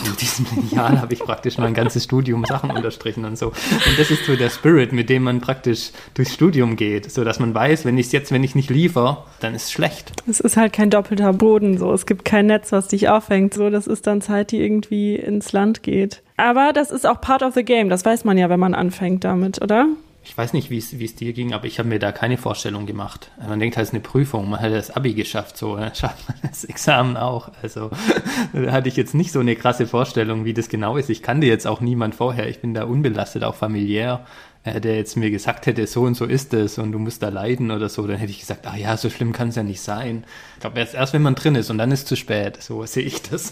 [0.05, 3.47] Mit diesem Lineal habe ich praktisch mein ganzes Studium Sachen unterstrichen und so.
[3.47, 7.39] Und das ist so der Spirit, mit dem man praktisch durchs Studium geht, so dass
[7.39, 10.11] man weiß, wenn ich jetzt, wenn ich nicht liefere, dann ist es schlecht.
[10.27, 11.93] Es ist halt kein doppelter Boden, so.
[11.93, 13.69] Es gibt kein Netz, was dich auffängt, so.
[13.69, 16.21] Das ist dann Zeit, die irgendwie ins Land geht.
[16.37, 17.89] Aber das ist auch part of the game.
[17.89, 19.87] Das weiß man ja, wenn man anfängt damit, oder?
[20.25, 23.29] Ich weiß nicht, wie es dir ging, aber ich habe mir da keine Vorstellung gemacht.
[23.45, 26.27] Man denkt halt, es ist eine Prüfung, man hat das Abi geschafft, so dann schafft
[26.29, 27.51] man das Examen auch.
[27.61, 27.91] Also
[28.53, 31.09] da hatte ich jetzt nicht so eine krasse Vorstellung, wie das genau ist.
[31.09, 34.25] Ich kannte jetzt auch niemand vorher, ich bin da unbelastet, auch familiär,
[34.63, 37.27] äh, der jetzt mir gesagt hätte, so und so ist es und du musst da
[37.27, 39.81] leiden oder so, dann hätte ich gesagt, ach ja, so schlimm kann es ja nicht
[39.81, 40.23] sein.
[40.55, 42.85] Ich glaube, erst, erst wenn man drin ist und dann ist es zu spät, so
[42.85, 43.51] sehe ich das.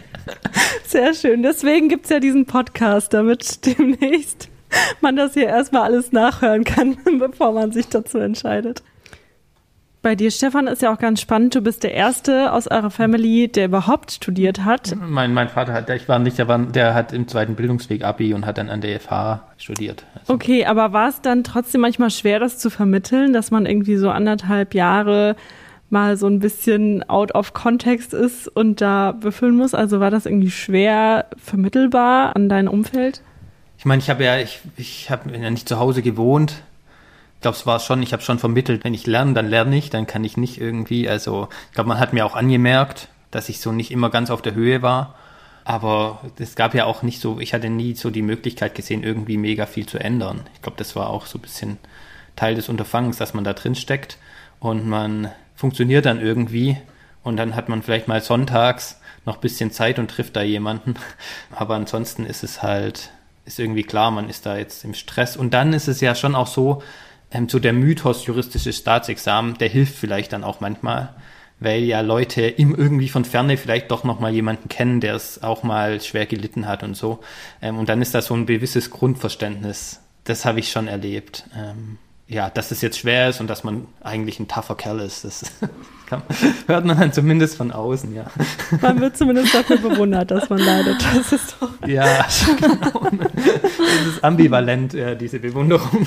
[0.84, 4.48] Sehr schön, deswegen gibt es ja diesen Podcast, damit demnächst
[5.00, 8.82] man das hier erstmal alles nachhören kann, bevor man sich dazu entscheidet.
[10.06, 11.56] Bei dir, Stefan, ist ja auch ganz spannend.
[11.56, 14.94] Du bist der Erste aus eurer Family, der überhaupt studiert hat.
[15.04, 18.32] Mein, mein Vater hat, ich war nicht, der, war, der hat im zweiten Bildungsweg Abi
[18.32, 20.04] und hat dann an der FH studiert.
[20.14, 20.32] Also.
[20.32, 24.08] Okay, aber war es dann trotzdem manchmal schwer, das zu vermitteln, dass man irgendwie so
[24.10, 25.34] anderthalb Jahre
[25.90, 29.74] mal so ein bisschen out of context ist und da befüllen muss?
[29.74, 33.22] Also war das irgendwie schwer vermittelbar an dein Umfeld?
[33.86, 36.64] Ich meine, ich habe ja, ich, ich habe ja nicht zu Hause gewohnt.
[37.36, 39.90] Ich glaube, es war schon, ich habe schon vermittelt, wenn ich lerne, dann lerne ich,
[39.90, 43.60] dann kann ich nicht irgendwie, also ich glaube, man hat mir auch angemerkt, dass ich
[43.60, 45.14] so nicht immer ganz auf der Höhe war.
[45.62, 49.36] Aber es gab ja auch nicht so, ich hatte nie so die Möglichkeit gesehen, irgendwie
[49.36, 50.40] mega viel zu ändern.
[50.54, 51.78] Ich glaube, das war auch so ein bisschen
[52.34, 54.18] Teil des Unterfangens, dass man da drin steckt
[54.58, 56.76] und man funktioniert dann irgendwie
[57.22, 60.96] und dann hat man vielleicht mal sonntags noch ein bisschen Zeit und trifft da jemanden.
[61.54, 63.12] Aber ansonsten ist es halt,
[63.46, 65.36] ist irgendwie klar, man ist da jetzt im Stress.
[65.36, 66.82] Und dann ist es ja schon auch so,
[67.30, 71.14] ähm, so der Mythos juristisches Staatsexamen, der hilft vielleicht dann auch manchmal,
[71.58, 75.42] weil ja Leute im irgendwie von Ferne vielleicht doch noch mal jemanden kennen, der es
[75.42, 77.20] auch mal schwer gelitten hat und so.
[77.62, 80.00] Ähm, und dann ist da so ein gewisses Grundverständnis.
[80.24, 81.44] Das habe ich schon erlebt.
[81.56, 85.24] Ähm, ja, dass es jetzt schwer ist und dass man eigentlich ein tougher Kerl ist,
[85.24, 85.44] das
[86.06, 86.22] kann,
[86.66, 88.26] hört man dann zumindest von außen, ja.
[88.80, 90.96] Man wird zumindest dafür bewundert, dass man leidet.
[91.02, 91.70] Das ist doch.
[91.86, 92.26] Ja,
[92.58, 93.10] genau.
[93.10, 96.06] Das ist ambivalent, ja, diese Bewunderung.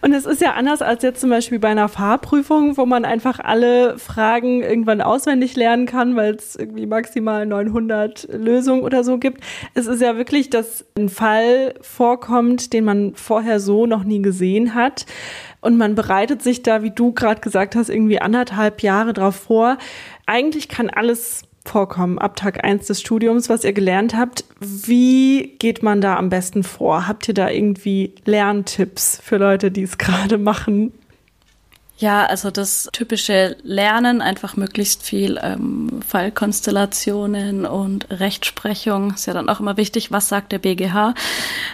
[0.00, 3.38] Und es ist ja anders als jetzt zum Beispiel bei einer Fahrprüfung, wo man einfach
[3.38, 9.42] alle Fragen irgendwann auswendig lernen kann, weil es irgendwie maximal 900 Lösungen oder so gibt.
[9.74, 14.74] Es ist ja wirklich, dass ein Fall vorkommt, den man vorher so noch nie gesehen
[14.74, 15.06] hat.
[15.60, 19.78] Und man bereitet sich da, wie du gerade gesagt hast, irgendwie anderthalb Jahre drauf vor.
[20.26, 24.44] Eigentlich kann alles vorkommen ab Tag 1 des Studiums, was ihr gelernt habt.
[24.60, 27.08] Wie geht man da am besten vor?
[27.08, 30.92] Habt ihr da irgendwie Lerntipps für Leute, die es gerade machen?
[31.96, 39.48] Ja, also das typische Lernen, einfach möglichst viel ähm, Fallkonstellationen und Rechtsprechung ist ja dann
[39.48, 41.14] auch immer wichtig, was sagt der BGH.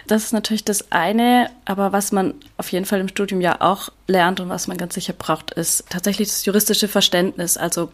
[0.07, 3.89] Das ist natürlich das eine, aber was man auf jeden Fall im Studium ja auch
[4.09, 7.57] lernt und was man ganz sicher braucht, ist tatsächlich das juristische Verständnis.
[7.57, 7.91] Also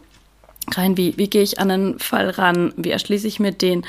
[0.71, 3.85] rein, wie, wie gehe ich an einen Fall ran, wie erschließe ich mir den.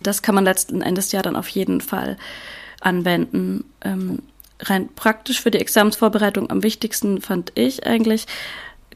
[0.00, 2.16] Das kann man letzten Endes ja dann auf jeden Fall
[2.80, 3.64] anwenden.
[3.82, 4.20] Ähm,
[4.60, 8.26] rein praktisch für die Examensvorbereitung am wichtigsten fand ich eigentlich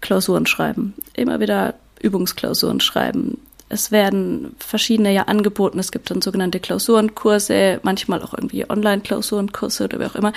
[0.01, 0.95] Klausuren schreiben.
[1.15, 3.39] Immer wieder Übungsklausuren schreiben.
[3.71, 5.79] Es werden verschiedene ja angeboten.
[5.79, 10.33] Es gibt dann sogenannte Klausurenkurse, manchmal auch irgendwie Online-Klausurenkurse oder wie auch immer,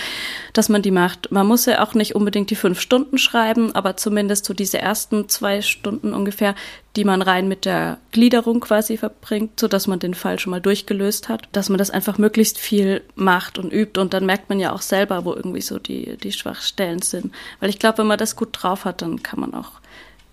[0.53, 1.31] dass man die macht.
[1.31, 5.29] Man muss ja auch nicht unbedingt die fünf Stunden schreiben, aber zumindest so diese ersten
[5.29, 6.53] zwei Stunden ungefähr,
[6.95, 10.61] die man rein mit der Gliederung quasi verbringt, so dass man den Fall schon mal
[10.61, 14.59] durchgelöst hat, dass man das einfach möglichst viel macht und übt und dann merkt man
[14.59, 17.33] ja auch selber, wo irgendwie so die, die Schwachstellen sind.
[17.59, 19.71] Weil ich glaube, wenn man das gut drauf hat, dann kann man auch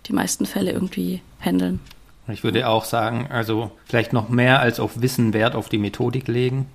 [0.06, 1.80] die meisten Fälle irgendwie handeln.
[2.32, 6.28] Ich würde auch sagen, also vielleicht noch mehr als auf Wissen Wert auf die Methodik
[6.28, 6.66] legen.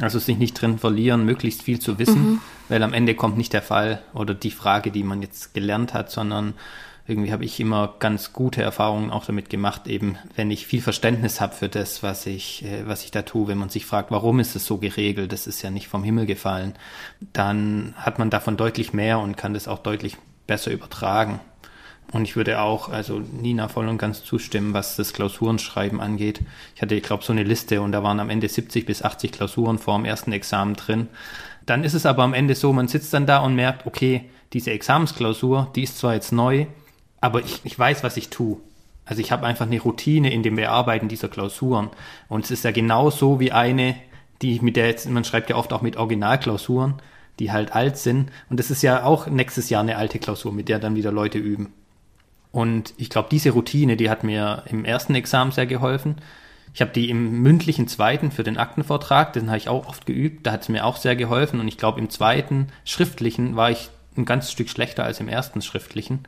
[0.00, 2.40] Also sich nicht drin verlieren, möglichst viel zu wissen, mhm.
[2.68, 6.12] weil am Ende kommt nicht der Fall oder die Frage, die man jetzt gelernt hat,
[6.12, 6.54] sondern
[7.08, 11.40] irgendwie habe ich immer ganz gute Erfahrungen auch damit gemacht, eben wenn ich viel Verständnis
[11.40, 14.38] habe für das, was ich, äh, was ich da tue, wenn man sich fragt, warum
[14.40, 16.74] ist es so geregelt, das ist ja nicht vom Himmel gefallen,
[17.32, 21.40] dann hat man davon deutlich mehr und kann das auch deutlich besser übertragen.
[22.12, 26.40] Und ich würde auch, also Nina voll und ganz zustimmen, was das Klausurenschreiben angeht.
[26.74, 29.32] Ich hatte, ich glaube, so eine Liste und da waren am Ende 70 bis 80
[29.32, 31.08] Klausuren vor dem ersten Examen drin.
[31.66, 34.70] Dann ist es aber am Ende so, man sitzt dann da und merkt, okay, diese
[34.70, 36.66] Examensklausur, die ist zwar jetzt neu,
[37.20, 38.56] aber ich, ich weiß, was ich tue.
[39.04, 41.90] Also ich habe einfach eine Routine in dem Bearbeiten dieser Klausuren.
[42.28, 43.96] Und es ist ja genauso wie eine,
[44.40, 46.94] die mit der jetzt, man schreibt ja oft auch mit Originalklausuren,
[47.38, 48.30] die halt alt sind.
[48.48, 51.38] Und das ist ja auch nächstes Jahr eine alte Klausur, mit der dann wieder Leute
[51.38, 51.72] üben.
[52.50, 56.16] Und ich glaube, diese Routine, die hat mir im ersten Examen sehr geholfen.
[56.74, 60.46] Ich habe die im mündlichen zweiten für den Aktenvortrag, den habe ich auch oft geübt,
[60.46, 61.60] da hat es mir auch sehr geholfen.
[61.60, 65.62] Und ich glaube, im zweiten schriftlichen war ich ein ganzes Stück schlechter als im ersten
[65.62, 66.24] schriftlichen.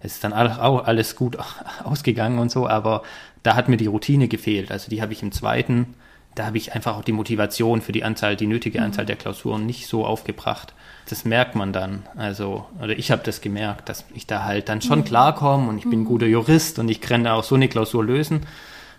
[0.00, 1.38] Es ist dann auch alles gut
[1.84, 3.02] ausgegangen und so, aber
[3.42, 4.70] da hat mir die Routine gefehlt.
[4.70, 5.94] Also die habe ich im zweiten,
[6.34, 9.66] da habe ich einfach auch die Motivation für die Anzahl, die nötige Anzahl der Klausuren
[9.66, 10.74] nicht so aufgebracht
[11.06, 12.04] das merkt man dann.
[12.16, 15.04] Also, oder ich habe das gemerkt, dass ich da halt dann schon mhm.
[15.04, 18.46] klarkomme und ich bin ein guter Jurist und ich kann auch so eine Klausur lösen.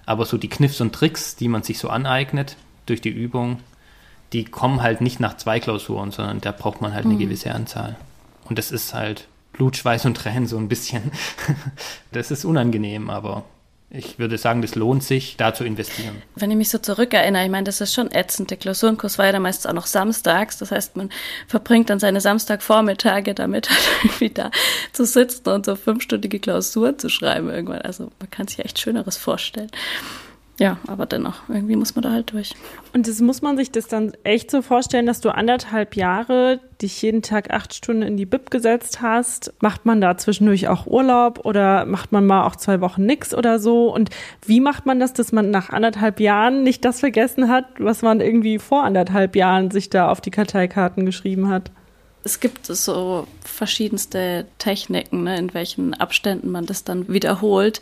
[0.05, 3.59] Aber so die Kniffs und Tricks, die man sich so aneignet durch die Übung,
[4.33, 7.19] die kommen halt nicht nach zwei Klausuren, sondern da braucht man halt eine mhm.
[7.19, 7.95] gewisse Anzahl.
[8.43, 11.11] Und das ist halt Blut, Schweiß und Tränen so ein bisschen.
[12.11, 13.45] das ist unangenehm, aber
[13.89, 16.21] ich würde sagen, das lohnt sich, da zu investieren.
[16.35, 18.49] Wenn ich mich so zurückerinnere, ich meine, das ist schon ätzend.
[18.49, 20.57] Der Klausurenkurs war ja dann meistens auch noch samstags.
[20.57, 21.09] Das heißt, man
[21.47, 24.51] verbringt dann seine Samstagvormittage damit, halt irgendwie da
[24.91, 27.81] zu sitzen und so fünfstündige Klausuren zu schreiben irgendwann.
[27.81, 29.71] Also man kann sich echt Schöneres vorstellen.
[30.57, 32.55] Ja, aber dennoch, irgendwie muss man da halt durch.
[32.93, 37.01] Und das muss man sich das dann echt so vorstellen, dass du anderthalb Jahre dich
[37.01, 39.53] jeden Tag acht Stunden in die Bib gesetzt hast.
[39.59, 43.59] Macht man da zwischendurch auch Urlaub oder macht man mal auch zwei Wochen nix oder
[43.59, 43.93] so?
[43.93, 44.11] Und
[44.45, 48.21] wie macht man das, dass man nach anderthalb Jahren nicht das vergessen hat, was man
[48.21, 51.69] irgendwie vor anderthalb Jahren sich da auf die Karteikarten geschrieben hat?
[52.23, 57.81] Es gibt so verschiedenste Techniken, ne, in welchen Abständen man das dann wiederholt,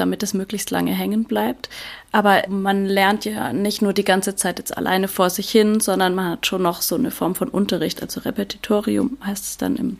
[0.00, 1.68] damit es möglichst lange hängen bleibt.
[2.12, 6.14] Aber man lernt ja nicht nur die ganze Zeit jetzt alleine vor sich hin, sondern
[6.14, 9.96] man hat schon noch so eine Form von Unterricht, also Repetitorium heißt es dann im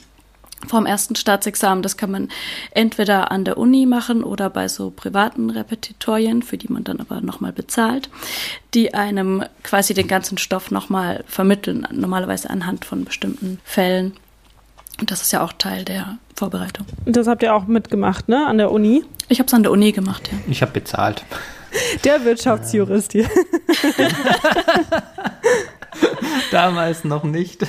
[0.67, 1.83] vom ersten Staatsexamen.
[1.83, 2.29] Das kann man
[2.73, 7.21] entweder an der Uni machen oder bei so privaten Repetitorien, für die man dann aber
[7.21, 8.11] nochmal bezahlt,
[8.75, 14.15] die einem quasi den ganzen Stoff nochmal vermitteln, normalerweise anhand von bestimmten Fällen.
[15.01, 16.87] Und das ist ja auch Teil der Vorbereitung.
[17.05, 19.05] Das habt ihr auch mitgemacht, ne, an der Uni?
[19.29, 20.39] Ich habe es an der Uni gemacht, ja.
[20.49, 21.25] Ich habe bezahlt.
[22.03, 23.29] Der Wirtschaftsjurist hier.
[26.51, 27.67] Damals noch nicht.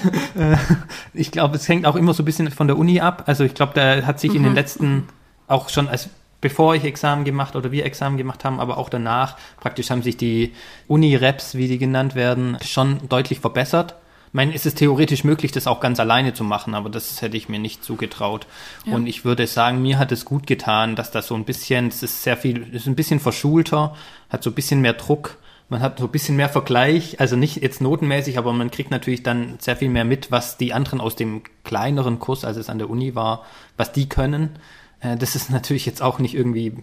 [1.14, 3.24] Ich glaube, es hängt auch immer so ein bisschen von der Uni ab.
[3.26, 4.38] Also ich glaube, da hat sich mhm.
[4.38, 4.56] in den mhm.
[4.56, 5.10] letzten,
[5.48, 6.10] auch schon als
[6.42, 10.16] bevor ich Examen gemacht oder wir Examen gemacht haben, aber auch danach, praktisch haben sich
[10.16, 10.54] die
[10.88, 13.96] Uni-Reps, wie die genannt werden, schon deutlich verbessert.
[14.30, 17.36] Ich meine, ist es theoretisch möglich, das auch ganz alleine zu machen, aber das hätte
[17.36, 18.48] ich mir nicht zugetraut.
[18.86, 18.96] Ja.
[18.96, 22.04] Und ich würde sagen, mir hat es gut getan, dass das so ein bisschen, es
[22.04, 23.96] ist sehr viel, es ist ein bisschen verschulter,
[24.30, 25.38] hat so ein bisschen mehr Druck
[25.70, 29.22] man hat so ein bisschen mehr Vergleich, also nicht jetzt notenmäßig, aber man kriegt natürlich
[29.22, 32.80] dann sehr viel mehr mit, was die anderen aus dem kleineren Kurs, als es an
[32.80, 33.46] der Uni war,
[33.78, 34.58] was die können.
[35.00, 36.74] Äh, das ist natürlich jetzt auch nicht irgendwie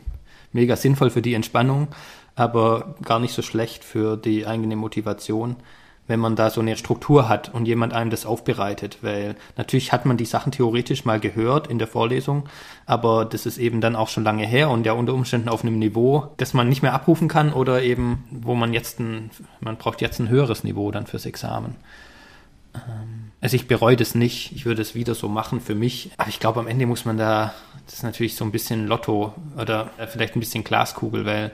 [0.52, 1.88] mega sinnvoll für die Entspannung,
[2.36, 5.56] aber gar nicht so schlecht für die eigene Motivation
[6.06, 10.06] wenn man da so eine Struktur hat und jemand einem das aufbereitet, weil natürlich hat
[10.06, 12.48] man die Sachen theoretisch mal gehört in der Vorlesung,
[12.86, 15.78] aber das ist eben dann auch schon lange her und ja unter Umständen auf einem
[15.78, 20.00] Niveau, das man nicht mehr abrufen kann oder eben, wo man jetzt ein, man braucht
[20.00, 21.74] jetzt ein höheres Niveau dann fürs Examen.
[22.74, 26.28] Ähm, also ich bereue das nicht, ich würde es wieder so machen für mich, aber
[26.28, 27.52] ich glaube am Ende muss man da,
[27.84, 31.52] das ist natürlich so ein bisschen Lotto oder vielleicht ein bisschen Glaskugel, weil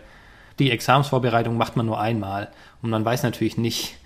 [0.59, 2.51] die Examensvorbereitung macht man nur einmal
[2.83, 3.97] und man weiß natürlich nicht,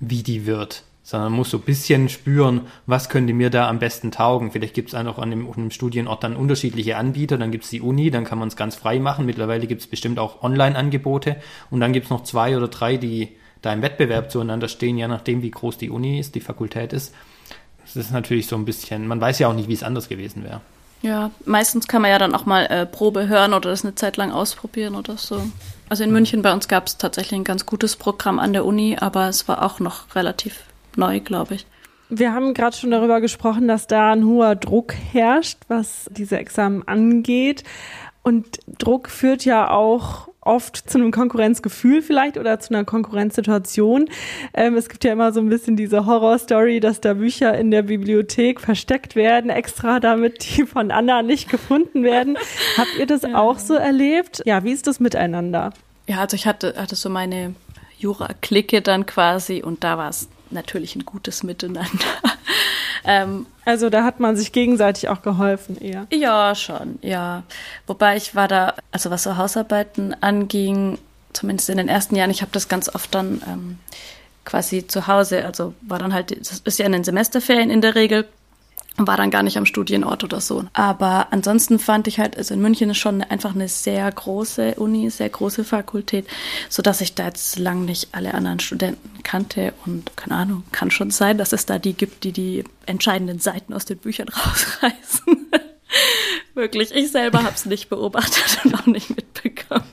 [0.00, 3.78] wie die wird, sondern man muss so ein bisschen spüren, was könnte mir da am
[3.78, 4.50] besten taugen.
[4.50, 7.80] Vielleicht gibt es auch an dem, dem, Studienort dann unterschiedliche Anbieter, dann gibt es die
[7.80, 9.26] Uni, dann kann man es ganz frei machen.
[9.26, 11.36] Mittlerweile gibt es bestimmt auch Online-Angebote
[11.70, 15.08] und dann gibt es noch zwei oder drei, die da im Wettbewerb zueinander stehen, je
[15.08, 17.14] nachdem, wie groß die Uni ist, die Fakultät ist.
[17.82, 20.44] Das ist natürlich so ein bisschen, man weiß ja auch nicht, wie es anders gewesen
[20.44, 20.60] wäre.
[21.02, 24.16] Ja, meistens kann man ja dann auch mal äh, Probe hören oder das eine Zeit
[24.16, 25.42] lang ausprobieren oder so.
[25.88, 28.96] Also in München bei uns gab es tatsächlich ein ganz gutes Programm an der Uni,
[29.00, 30.64] aber es war auch noch relativ
[30.96, 31.66] neu, glaube ich.
[32.08, 36.86] Wir haben gerade schon darüber gesprochen, dass da ein hoher Druck herrscht, was diese Examen
[36.86, 37.64] angeht.
[38.22, 44.08] Und Druck führt ja auch oft zu einem Konkurrenzgefühl vielleicht oder zu einer Konkurrenzsituation.
[44.54, 47.82] Ähm, es gibt ja immer so ein bisschen diese Horrorstory, dass da Bücher in der
[47.82, 52.38] Bibliothek versteckt werden, extra damit die von Anna nicht gefunden werden.
[52.76, 54.42] Habt ihr das auch so erlebt?
[54.44, 55.72] Ja, wie ist das miteinander?
[56.06, 57.54] Ja, also ich hatte, hatte so meine
[57.98, 61.88] Jura-Clique dann quasi und da war es natürlich ein gutes Miteinander.
[63.04, 66.06] ähm, also da hat man sich gegenseitig auch geholfen eher.
[66.12, 67.42] Ja, schon, ja.
[67.86, 70.98] Wobei ich war da, also was so Hausarbeiten anging,
[71.32, 73.78] zumindest in den ersten Jahren, ich habe das ganz oft dann ähm,
[74.44, 77.94] quasi zu Hause, also war dann halt, das ist ja in den Semesterferien in der
[77.94, 78.26] Regel,
[78.98, 80.64] war dann gar nicht am Studienort oder so.
[80.72, 85.10] Aber ansonsten fand ich halt, also in München ist schon einfach eine sehr große Uni,
[85.10, 86.26] sehr große Fakultät,
[86.68, 90.90] so dass ich da jetzt lang nicht alle anderen Studenten kannte und keine Ahnung, kann
[90.90, 95.46] schon sein, dass es da die gibt, die die entscheidenden Seiten aus den Büchern rausreißen.
[96.54, 99.84] Wirklich, ich selber habe es nicht beobachtet und auch nicht mitbekommen.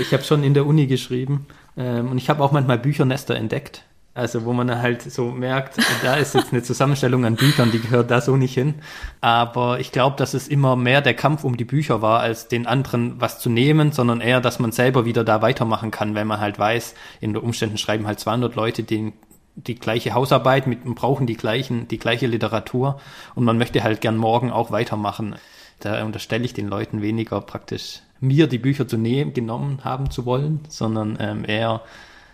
[0.00, 1.46] ich habe schon in der Uni geschrieben
[1.76, 3.84] ähm, und ich habe auch manchmal Büchernester entdeckt
[4.18, 8.10] also wo man halt so merkt, da ist jetzt eine Zusammenstellung an Büchern, die gehört
[8.10, 8.74] da so nicht hin.
[9.20, 12.66] Aber ich glaube, dass es immer mehr der Kampf um die Bücher war, als den
[12.66, 16.40] anderen was zu nehmen, sondern eher, dass man selber wieder da weitermachen kann, wenn man
[16.40, 19.12] halt weiß, in den Umständen schreiben halt 200 Leute den
[19.54, 23.00] die gleiche Hausarbeit mit und brauchen die gleichen die gleiche Literatur
[23.34, 25.36] und man möchte halt gern morgen auch weitermachen.
[25.80, 30.26] Da unterstelle ich den Leuten weniger praktisch mir die Bücher zu nehmen genommen haben zu
[30.26, 31.82] wollen, sondern ähm, eher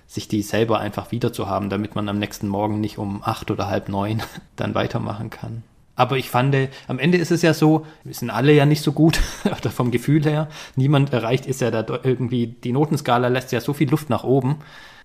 [0.06, 3.50] sich die selber einfach wieder zu haben, damit man am nächsten Morgen nicht um acht
[3.50, 4.22] oder halb neun
[4.56, 5.62] dann weitermachen kann.
[5.96, 6.56] Aber ich fand,
[6.88, 9.90] am Ende ist es ja so, wir sind alle ja nicht so gut, oder vom
[9.90, 10.48] Gefühl her.
[10.76, 14.56] Niemand erreicht ist ja da irgendwie, die Notenskala lässt ja so viel Luft nach oben,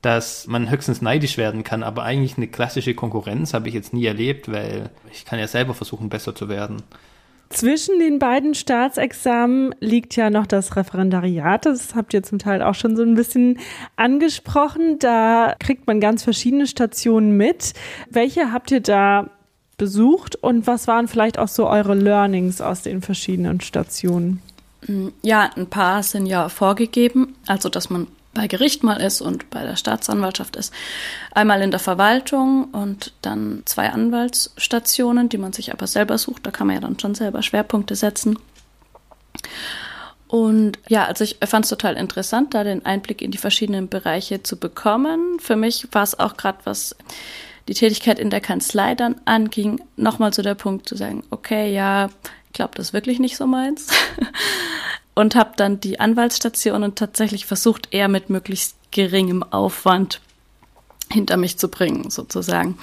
[0.01, 1.83] dass man höchstens neidisch werden kann.
[1.83, 5.75] Aber eigentlich eine klassische Konkurrenz habe ich jetzt nie erlebt, weil ich kann ja selber
[5.75, 6.81] versuchen, besser zu werden.
[7.49, 11.65] Zwischen den beiden Staatsexamen liegt ja noch das Referendariat.
[11.65, 13.59] Das habt ihr zum Teil auch schon so ein bisschen
[13.95, 14.99] angesprochen.
[14.99, 17.73] Da kriegt man ganz verschiedene Stationen mit.
[18.09, 19.31] Welche habt ihr da
[19.77, 24.41] besucht und was waren vielleicht auch so eure Learnings aus den verschiedenen Stationen?
[25.23, 28.07] Ja, ein paar sind ja vorgegeben, also dass man
[28.39, 30.73] bei Gericht mal ist und bei der Staatsanwaltschaft ist.
[31.33, 36.47] Einmal in der Verwaltung und dann zwei Anwaltsstationen, die man sich aber selber sucht.
[36.47, 38.39] Da kann man ja dann schon selber Schwerpunkte setzen.
[40.29, 44.41] Und ja, also ich fand es total interessant, da den Einblick in die verschiedenen Bereiche
[44.41, 45.41] zu bekommen.
[45.41, 46.95] Für mich war es auch gerade was
[47.67, 52.09] die Tätigkeit in der Kanzlei dann anging, nochmal so der Punkt zu sagen, okay, ja,
[52.49, 53.87] ich glaube, das ist wirklich nicht so meins.
[55.15, 60.19] und habe dann die Anwaltsstationen tatsächlich versucht, eher mit möglichst geringem Aufwand
[61.11, 62.77] hinter mich zu bringen, sozusagen.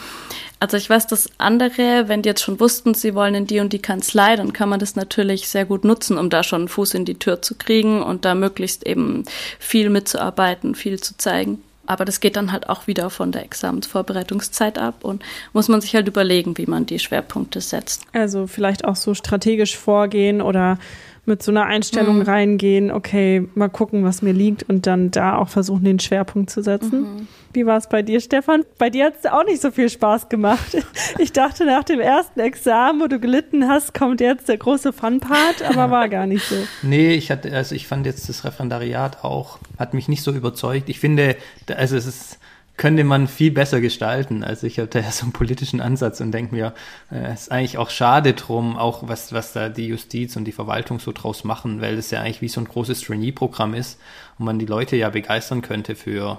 [0.58, 3.72] Also ich weiß, dass andere, wenn die jetzt schon wussten, sie wollen in die und
[3.72, 6.94] die Kanzlei, dann kann man das natürlich sehr gut nutzen, um da schon einen Fuß
[6.94, 9.24] in die Tür zu kriegen und da möglichst eben
[9.58, 11.62] viel mitzuarbeiten, viel zu zeigen.
[11.86, 15.22] Aber das geht dann halt auch wieder von der Examensvorbereitungszeit ab und
[15.52, 18.04] muss man sich halt überlegen, wie man die Schwerpunkte setzt.
[18.12, 20.78] Also vielleicht auch so strategisch vorgehen oder
[21.26, 22.22] mit so einer Einstellung mhm.
[22.22, 26.62] reingehen, okay, mal gucken, was mir liegt und dann da auch versuchen, den Schwerpunkt zu
[26.62, 27.00] setzen.
[27.02, 27.28] Mhm.
[27.52, 28.64] Wie war es bei dir, Stefan?
[28.78, 30.76] Bei dir hat es auch nicht so viel Spaß gemacht.
[31.18, 35.62] Ich dachte, nach dem ersten Examen, wo du gelitten hast, kommt jetzt der große Fun-Part,
[35.62, 36.56] aber war gar nicht so.
[36.82, 40.88] Nee, ich hatte, also ich fand jetzt das Referendariat auch, hat mich nicht so überzeugt.
[40.88, 41.36] Ich finde,
[41.74, 42.38] also es ist,
[42.76, 44.44] könnte man viel besser gestalten.
[44.44, 46.74] Also ich habe da ja so einen politischen Ansatz und denke mir,
[47.10, 50.52] äh, es ist eigentlich auch schade drum, auch was, was da die Justiz und die
[50.52, 53.98] Verwaltung so draus machen, weil es ja eigentlich wie so ein großes Trainee-Programm ist
[54.38, 56.38] und man die Leute ja begeistern könnte für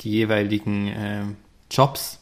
[0.00, 1.24] die jeweiligen äh,
[1.70, 2.20] Jobs.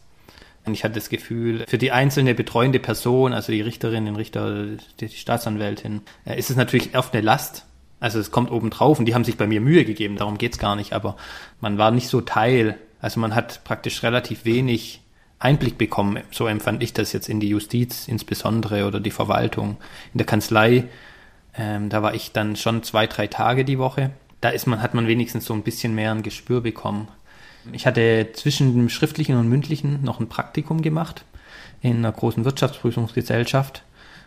[0.65, 4.67] Und ich hatte das Gefühl, für die einzelne betreuende Person, also die Richterin, den Richter,
[5.01, 7.67] die Staatsanwältin, äh, ist es natürlich oft eine Last.
[8.01, 10.59] Also es kommt oben drauf und die haben sich bei mir Mühe gegeben, darum geht's
[10.59, 11.17] gar nicht, aber
[11.61, 15.03] man war nicht so Teil also man hat praktisch relativ wenig
[15.41, 19.77] Einblick bekommen, so empfand ich das jetzt in die Justiz insbesondere oder die Verwaltung.
[20.15, 20.85] In der Kanzlei,
[21.55, 24.13] ähm, da war ich dann schon zwei, drei Tage die Woche.
[24.41, 27.09] Da ist man, hat man wenigstens so ein bisschen mehr ein Gespür bekommen.
[27.73, 31.25] Ich hatte zwischen dem schriftlichen und mündlichen noch ein Praktikum gemacht
[31.81, 33.83] in einer großen Wirtschaftsprüfungsgesellschaft,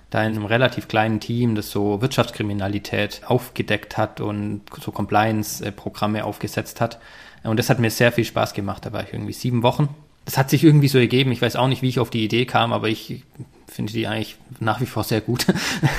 [0.09, 6.81] da in einem relativ kleinen Team, das so Wirtschaftskriminalität aufgedeckt hat und so Compliance-Programme aufgesetzt
[6.81, 6.99] hat.
[7.43, 8.85] Und das hat mir sehr viel Spaß gemacht.
[8.85, 9.89] Da war ich irgendwie sieben Wochen.
[10.25, 11.31] Das hat sich irgendwie so ergeben.
[11.31, 13.23] Ich weiß auch nicht, wie ich auf die Idee kam, aber ich
[13.67, 15.47] finde die eigentlich nach wie vor sehr gut,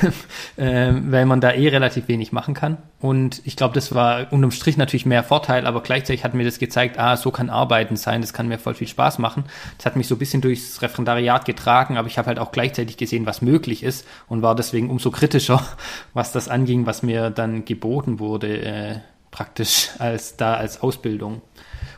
[0.56, 2.78] äh, weil man da eh relativ wenig machen kann.
[3.00, 6.58] Und ich glaube, das war unterm Strich natürlich mehr Vorteil, aber gleichzeitig hat mir das
[6.58, 9.44] gezeigt, ah, so kann Arbeiten sein, das kann mir voll viel Spaß machen.
[9.76, 12.96] Das hat mich so ein bisschen durchs Referendariat getragen, aber ich habe halt auch gleichzeitig
[12.96, 15.62] gesehen, was möglich ist und war deswegen umso kritischer,
[16.14, 18.62] was das anging, was mir dann geboten wurde.
[18.62, 19.00] Äh,
[19.36, 21.42] praktisch als da als Ausbildung.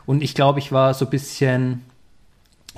[0.05, 1.85] Und ich glaube, ich war so ein bisschen,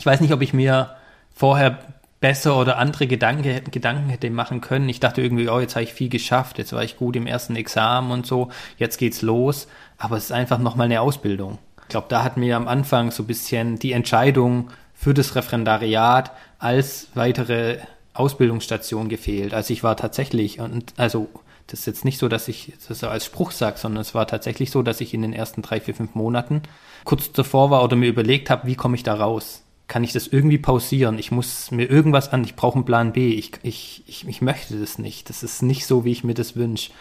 [0.02, 0.96] ich weiß nicht, ob ich mir
[1.32, 1.78] vorher
[2.22, 4.90] besser oder andere Gedanke, Gedanken hätte machen können.
[4.90, 7.56] Ich dachte irgendwie, oh, jetzt habe ich viel geschafft, jetzt war ich gut im ersten
[7.56, 9.68] Examen und so, jetzt geht's los.
[10.00, 11.60] Aber es ist einfach nochmal eine Ausbildung.
[11.84, 16.32] Ich glaube, da hat mir am Anfang so ein bisschen die Entscheidung für das Referendariat
[16.58, 17.78] als weitere
[18.16, 19.54] Ausbildungsstation gefehlt.
[19.54, 21.30] Also ich war tatsächlich, und also
[21.68, 24.72] das ist jetzt nicht so, dass ich das als Spruch sage, sondern es war tatsächlich
[24.72, 26.64] so, dass ich in den ersten drei, vier, fünf Monaten
[27.04, 29.64] kurz davor war oder mir überlegt habe, wie komme ich da raus?
[29.92, 31.20] Kann ich das irgendwie pausieren?
[31.20, 33.34] Ich muss mir irgendwas an, ich brauche einen Plan B.
[33.34, 35.30] Ich, ich, ich, ich möchte das nicht.
[35.30, 36.94] Das ist nicht so, wie ich mir das wünsche.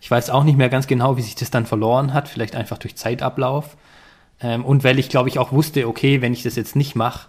[0.00, 2.78] Ich weiß auch nicht mehr ganz genau, wie sich das dann verloren hat, vielleicht einfach
[2.78, 3.76] durch Zeitablauf.
[4.40, 7.28] Ähm, und weil ich, glaube ich, auch wusste, okay, wenn ich das jetzt nicht mache,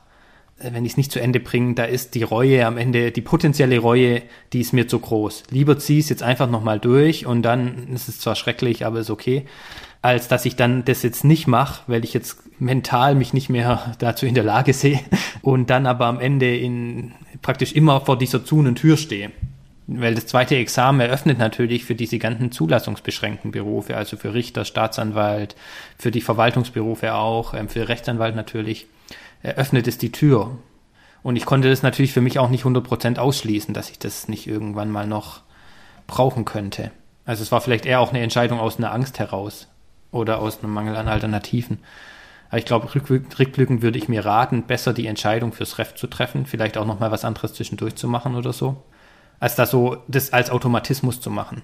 [0.60, 3.80] wenn ich es nicht zu Ende bringe, da ist die Reue am Ende, die potenzielle
[3.80, 4.22] Reue,
[4.54, 5.44] die ist mir zu groß.
[5.50, 9.10] Lieber zieh es jetzt einfach nochmal durch und dann ist es zwar schrecklich, aber ist
[9.10, 9.46] okay,
[10.02, 13.96] als dass ich dann das jetzt nicht mache, weil ich jetzt mental mich nicht mehr
[14.00, 15.00] dazu in der Lage sehe
[15.42, 19.32] und dann aber am Ende in praktisch immer vor dieser zu und Tür stehe.
[19.88, 25.56] Weil das zweite Examen eröffnet natürlich für diese ganzen zulassungsbeschränkten Berufe, also für Richter, Staatsanwalt,
[25.98, 28.88] für die Verwaltungsberufe auch, ähm, für Rechtsanwalt natürlich
[29.44, 30.58] eröffnet es die Tür.
[31.24, 34.48] Und ich konnte das natürlich für mich auch nicht 100% ausschließen, dass ich das nicht
[34.48, 35.42] irgendwann mal noch
[36.08, 36.92] brauchen könnte.
[37.26, 39.68] Also es war vielleicht eher auch eine Entscheidung aus einer Angst heraus
[40.12, 41.80] oder aus einem Mangel an Alternativen.
[42.50, 46.46] Aber ich glaube, rückblickend würde ich mir raten, besser die Entscheidung fürs Ref zu treffen,
[46.46, 48.84] vielleicht auch nochmal was anderes zwischendurch zu machen oder so,
[49.40, 51.62] als da so das als Automatismus zu machen.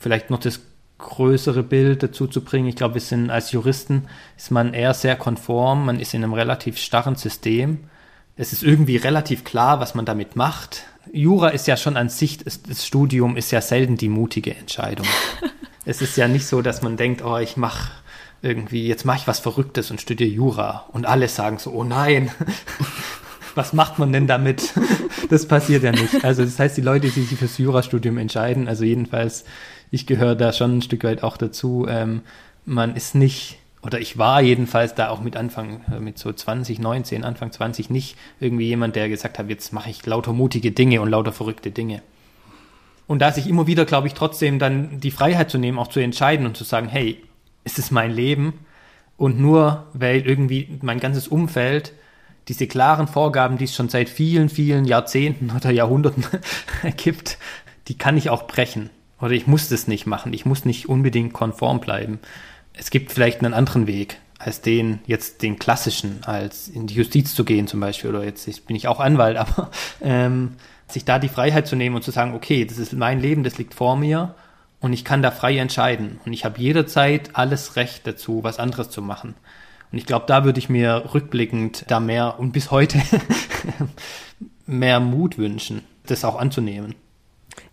[0.00, 0.60] Vielleicht noch das
[0.96, 2.68] größere Bild dazu zu bringen.
[2.68, 6.32] Ich glaube, wir sind als Juristen, ist man eher sehr konform, man ist in einem
[6.32, 7.84] relativ starren System.
[8.34, 10.84] Es ist irgendwie relativ klar, was man damit macht.
[11.12, 15.06] Jura ist ja schon an sich, das Studium ist ja selten die mutige Entscheidung.
[15.84, 17.90] es ist ja nicht so, dass man denkt, oh, ich mache
[18.42, 20.86] irgendwie, jetzt mache ich was Verrücktes und studiere Jura.
[20.92, 22.30] Und alle sagen so, oh nein,
[23.54, 24.72] was macht man denn damit?
[25.30, 26.24] das passiert ja nicht.
[26.24, 29.44] Also das heißt, die Leute, die sich fürs Jurastudium entscheiden, also jedenfalls
[29.92, 31.86] ich gehöre da schon ein Stück weit auch dazu.
[31.88, 32.22] Ähm,
[32.64, 36.80] man ist nicht, oder ich war jedenfalls da auch mit Anfang, äh, mit so 20,
[36.80, 41.02] 19, Anfang 20 nicht irgendwie jemand, der gesagt hat, jetzt mache ich lauter mutige Dinge
[41.02, 42.02] und lauter verrückte Dinge.
[43.06, 46.00] Und da sich immer wieder, glaube ich, trotzdem dann die Freiheit zu nehmen, auch zu
[46.00, 47.22] entscheiden und zu sagen, hey,
[47.64, 48.60] ist es mein Leben?
[49.16, 51.92] Und nur weil irgendwie mein ganzes Umfeld
[52.48, 56.24] diese klaren Vorgaben, die es schon seit vielen, vielen Jahrzehnten oder Jahrhunderten
[56.96, 57.38] gibt,
[57.88, 58.90] die kann ich auch brechen.
[59.20, 60.32] Oder ich muss das nicht machen.
[60.32, 62.18] Ich muss nicht unbedingt konform bleiben.
[62.72, 67.34] Es gibt vielleicht einen anderen Weg als den, jetzt den klassischen, als in die Justiz
[67.34, 68.10] zu gehen zum Beispiel.
[68.10, 70.54] Oder jetzt bin ich auch Anwalt, aber ähm,
[70.92, 73.58] sich da die Freiheit zu nehmen und zu sagen, okay, das ist mein Leben, das
[73.58, 74.34] liegt vor mir
[74.80, 76.20] und ich kann da frei entscheiden.
[76.26, 79.34] Und ich habe jederzeit alles Recht dazu, was anderes zu machen.
[79.92, 83.00] Und ich glaube, da würde ich mir rückblickend da mehr und bis heute
[84.66, 86.94] mehr Mut wünschen, das auch anzunehmen.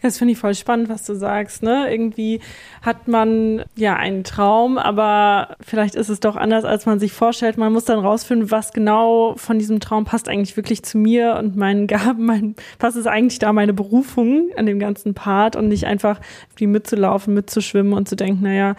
[0.02, 1.62] Das finde ich voll spannend, was du sagst.
[1.62, 1.92] Ne?
[1.92, 2.40] Irgendwie
[2.82, 7.58] hat man ja einen Traum, aber vielleicht ist es doch anders, als man sich vorstellt.
[7.58, 11.58] Man muss dann rausfinden, was genau von diesem Traum passt eigentlich wirklich zu mir und
[11.58, 12.26] meinen Gaben.
[12.26, 16.22] Mein, was ist eigentlich da meine Berufung an dem ganzen Part und nicht einfach
[16.56, 18.76] wie mitzulaufen, mitzuschwimmen und zu denken, naja,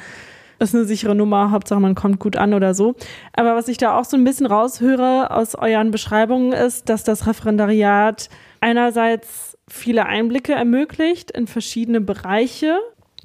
[0.59, 2.95] ist eine sichere Nummer, Hauptsache man kommt gut an oder so.
[3.33, 7.27] Aber was ich da auch so ein bisschen raushöre aus euren Beschreibungen ist, dass das
[7.27, 8.29] Referendariat
[8.61, 12.79] einerseits viele Einblicke ermöglicht in verschiedene Bereiche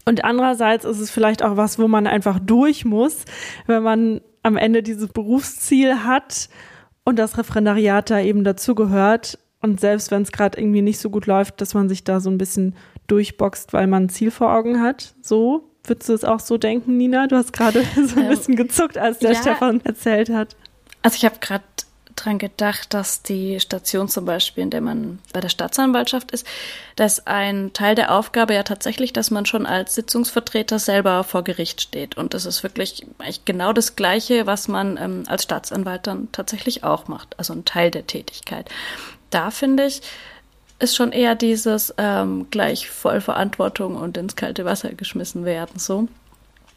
[0.05, 3.25] und andererseits ist es vielleicht auch was, wo man einfach durch muss,
[3.65, 6.49] wenn man am Ende dieses Berufsziel hat
[7.03, 9.39] und das Referendariat da eben dazugehört.
[9.61, 12.29] Und selbst wenn es gerade irgendwie nicht so gut läuft, dass man sich da so
[12.29, 12.75] ein bisschen
[13.07, 15.15] durchboxt, weil man ein Ziel vor Augen hat.
[15.21, 17.27] So Würdest du es auch so denken, Nina?
[17.27, 20.55] Du hast gerade so ein ähm, bisschen gezuckt, als der ja, Stefan erzählt hat.
[21.01, 21.63] Also ich habe gerade
[22.15, 26.45] dran gedacht, dass die Station zum Beispiel, in der man bei der Staatsanwaltschaft ist,
[26.95, 31.81] dass ein Teil der Aufgabe ja tatsächlich, dass man schon als Sitzungsvertreter selber vor Gericht
[31.81, 32.17] steht.
[32.17, 36.83] Und das ist wirklich eigentlich genau das Gleiche, was man ähm, als Staatsanwalt dann tatsächlich
[36.83, 37.37] auch macht.
[37.37, 38.69] Also ein Teil der Tätigkeit.
[39.29, 40.01] Da finde ich,
[40.79, 45.79] ist schon eher dieses ähm, gleich voll Verantwortung und ins kalte Wasser geschmissen werden.
[45.79, 46.07] So,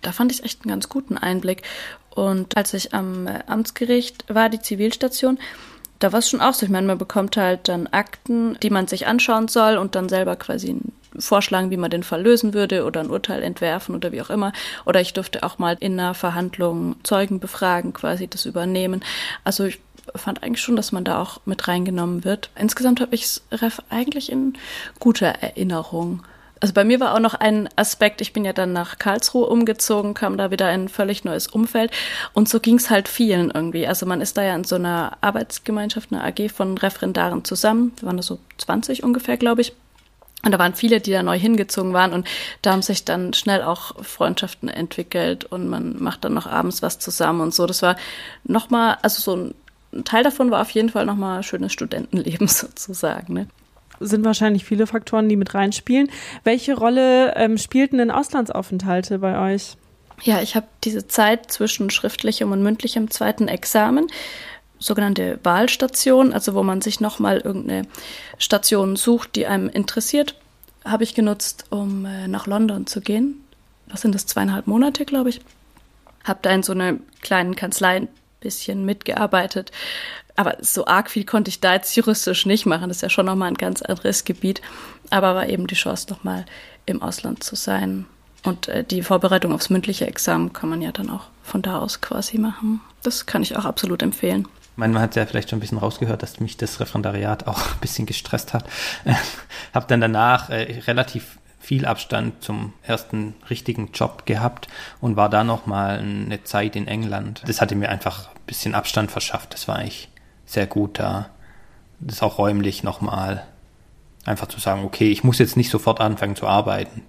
[0.02, 1.62] da fand ich echt einen ganz guten Einblick.
[2.10, 5.38] Und als ich am äh, Amtsgericht war, die Zivilstation,
[5.98, 6.64] da war es schon auch so.
[6.64, 10.36] Ich meine, man bekommt halt dann Akten, die man sich anschauen soll und dann selber
[10.36, 10.76] quasi
[11.18, 14.52] vorschlagen, wie man den Fall lösen würde oder ein Urteil entwerfen oder wie auch immer.
[14.84, 19.02] Oder ich durfte auch mal in einer Verhandlung Zeugen befragen, quasi das übernehmen.
[19.44, 19.80] Also ich
[20.14, 22.50] fand eigentlich schon, dass man da auch mit reingenommen wird.
[22.56, 23.42] Insgesamt habe ich es
[23.90, 24.54] eigentlich in
[24.98, 26.22] guter Erinnerung.
[26.60, 30.14] Also bei mir war auch noch ein Aspekt, ich bin ja dann nach Karlsruhe umgezogen,
[30.14, 31.90] kam da wieder in ein völlig neues Umfeld
[32.32, 33.86] und so ging es halt vielen irgendwie.
[33.86, 38.06] Also man ist da ja in so einer Arbeitsgemeinschaft, einer AG von Referendaren zusammen, wir
[38.06, 39.72] waren da so 20 ungefähr, glaube ich.
[40.44, 42.26] Und da waren viele, die da neu hingezogen waren und
[42.62, 47.00] da haben sich dann schnell auch Freundschaften entwickelt und man macht dann noch abends was
[47.00, 47.66] zusammen und so.
[47.66, 47.96] Das war
[48.44, 49.54] nochmal, also so ein
[49.92, 53.32] ein Teil davon war auf jeden Fall nochmal schönes Studentenleben sozusagen.
[53.32, 53.46] Ne?
[54.00, 56.10] Sind wahrscheinlich viele Faktoren, die mit reinspielen.
[56.44, 59.76] Welche Rolle ähm, spielten denn Auslandsaufenthalte bei euch?
[60.22, 64.08] Ja, ich habe diese Zeit zwischen schriftlichem und mündlichem zweiten Examen,
[64.78, 67.86] sogenannte Wahlstation, also wo man sich nochmal irgendeine
[68.38, 70.34] Station sucht, die einem interessiert,
[70.84, 73.44] habe ich genutzt, um äh, nach London zu gehen.
[73.86, 75.40] Was sind das, zweieinhalb Monate, glaube ich.
[76.24, 78.08] Habe da in so einer kleinen Kanzlei
[78.40, 79.72] bisschen mitgearbeitet.
[80.38, 82.86] Aber so arg viel konnte ich da jetzt juristisch nicht machen.
[82.86, 84.62] Das ist ja schon nochmal ein ganz anderes Gebiet.
[85.10, 86.46] Aber war eben die Chance, nochmal
[86.86, 88.06] im Ausland zu sein.
[88.44, 92.00] Und äh, die Vorbereitung aufs mündliche Examen kann man ja dann auch von da aus
[92.00, 92.80] quasi machen.
[93.02, 94.46] Das kann ich auch absolut empfehlen.
[94.76, 98.06] Man hat ja vielleicht schon ein bisschen rausgehört, dass mich das Referendariat auch ein bisschen
[98.06, 98.64] gestresst hat.
[99.74, 104.68] habe dann danach äh, relativ viel Abstand zum ersten richtigen Job gehabt
[105.00, 107.42] und war da noch mal eine Zeit in England.
[107.44, 109.52] Das hatte mir einfach ein bisschen Abstand verschafft.
[109.52, 110.08] Das war eigentlich
[110.48, 111.28] sehr gut da.
[112.00, 113.44] Das ist auch räumlich noch mal
[114.24, 117.02] einfach zu sagen, okay, ich muss jetzt nicht sofort anfangen zu arbeiten.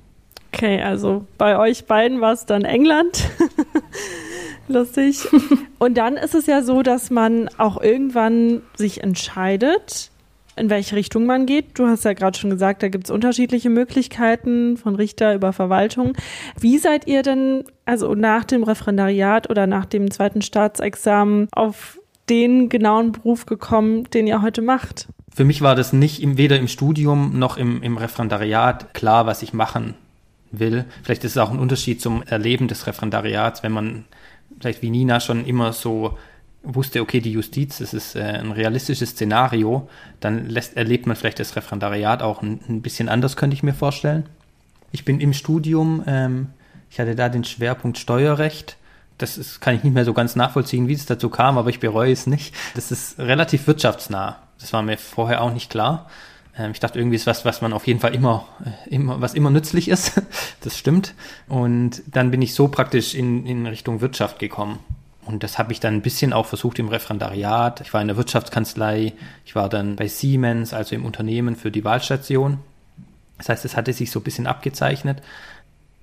[0.54, 3.30] Okay, also bei euch beiden war es dann England.
[4.68, 5.28] Lustig.
[5.80, 10.12] Und dann ist es ja so, dass man auch irgendwann sich entscheidet,
[10.56, 11.80] in welche Richtung man geht.
[11.80, 16.14] Du hast ja gerade schon gesagt, da gibt es unterschiedliche Möglichkeiten von Richter über Verwaltung.
[16.60, 21.99] Wie seid ihr denn also nach dem Referendariat oder nach dem zweiten Staatsexamen auf
[22.30, 25.08] den genauen Beruf gekommen, den ihr heute macht?
[25.34, 29.42] Für mich war das nicht im, weder im Studium noch im, im Referendariat klar, was
[29.42, 29.96] ich machen
[30.52, 30.86] will.
[31.04, 34.06] Vielleicht ist es auch ein Unterschied zum Erleben des Referendariats, wenn man
[34.60, 36.18] vielleicht wie Nina schon immer so
[36.64, 39.88] wusste, okay, die Justiz, das ist äh, ein realistisches Szenario,
[40.20, 43.74] dann lässt, erlebt man vielleicht das Referendariat auch ein, ein bisschen anders, könnte ich mir
[43.74, 44.26] vorstellen.
[44.92, 46.48] Ich bin im Studium, ähm,
[46.90, 48.78] ich hatte da den Schwerpunkt Steuerrecht.
[49.20, 51.80] Das ist, kann ich nicht mehr so ganz nachvollziehen, wie es dazu kam, aber ich
[51.80, 52.56] bereue es nicht.
[52.74, 54.38] Das ist relativ wirtschaftsnah.
[54.60, 56.10] Das war mir vorher auch nicht klar.
[56.58, 59.34] Ähm, ich dachte, irgendwie ist was, was man auf jeden Fall immer, äh, immer, was
[59.34, 60.22] immer nützlich ist.
[60.62, 61.14] das stimmt.
[61.48, 64.80] Und dann bin ich so praktisch in, in Richtung Wirtschaft gekommen
[65.26, 67.82] Und das habe ich dann ein bisschen auch versucht im Referendariat.
[67.82, 69.14] Ich war in der Wirtschaftskanzlei,
[69.46, 72.60] ich war dann bei Siemens, also im Unternehmen für die Wahlstation.
[73.38, 75.22] Das heißt, es hatte sich so ein bisschen abgezeichnet.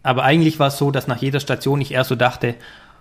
[0.03, 2.55] Aber eigentlich war es so, dass nach jeder Station ich eher so dachte,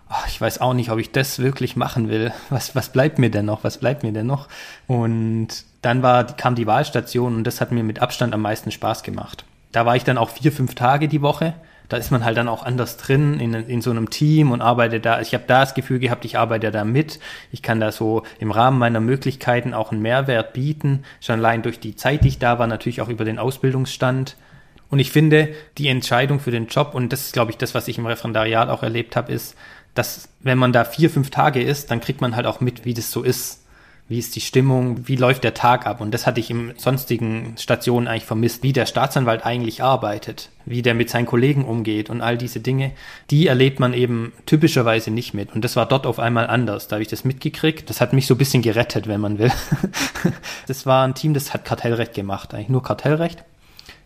[0.10, 2.32] ach, ich weiß auch nicht, ob ich das wirklich machen will.
[2.50, 3.64] Was, was bleibt mir denn noch?
[3.64, 4.48] Was bleibt mir denn noch?
[4.88, 5.48] Und
[5.82, 9.46] dann war, kam die Wahlstation und das hat mir mit Abstand am meisten Spaß gemacht.
[9.72, 11.54] Da war ich dann auch vier, fünf Tage die Woche.
[11.90, 15.06] Da ist man halt dann auch anders drin in, in so einem Team und arbeitet
[15.06, 15.22] da.
[15.22, 17.20] Ich habe da das Gefühl gehabt, ich arbeite da mit.
[17.52, 21.04] Ich kann da so im Rahmen meiner Möglichkeiten auch einen Mehrwert bieten.
[21.22, 24.36] Schon allein durch die Zeit, die ich da war, natürlich auch über den Ausbildungsstand.
[24.90, 27.88] Und ich finde, die Entscheidung für den Job, und das ist, glaube ich, das, was
[27.88, 29.56] ich im Referendariat auch erlebt habe, ist,
[29.96, 32.94] dass wenn man da vier, fünf Tage ist, dann kriegt man halt auch mit, wie
[32.94, 33.66] das so ist
[34.08, 36.00] wie ist die Stimmung, wie läuft der Tag ab.
[36.00, 40.84] Und das hatte ich im sonstigen Stationen eigentlich vermisst, wie der Staatsanwalt eigentlich arbeitet, wie
[40.84, 42.92] der mit seinen Kollegen umgeht und all diese Dinge,
[43.32, 45.56] die erlebt man eben typischerweise nicht mit.
[45.56, 46.88] Und das war dort auf einmal anders.
[46.88, 47.90] Da habe ich das mitgekriegt.
[47.90, 49.52] Das hat mich so ein bisschen gerettet, wenn man will.
[50.68, 53.44] das war ein Team, das hat Kartellrecht gemacht, eigentlich nur Kartellrecht.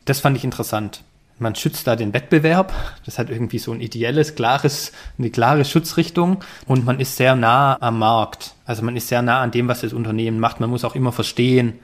[0.06, 1.04] Das fand ich interessant
[1.40, 2.74] man schützt da den Wettbewerb.
[3.06, 7.78] Das hat irgendwie so ein ideelles, klares, eine klare Schutzrichtung und man ist sehr nah
[7.82, 8.56] am Markt.
[8.66, 10.60] Also man ist sehr nah an dem, was das Unternehmen macht.
[10.60, 11.80] Man muss auch immer verstehen,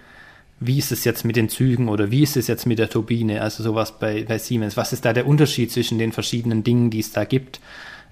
[0.60, 3.42] wie ist es jetzt mit den Zügen oder wie ist es jetzt mit der Turbine,
[3.42, 4.78] also sowas bei, bei Siemens.
[4.78, 7.60] Was ist da der Unterschied zwischen den verschiedenen Dingen, die es da gibt?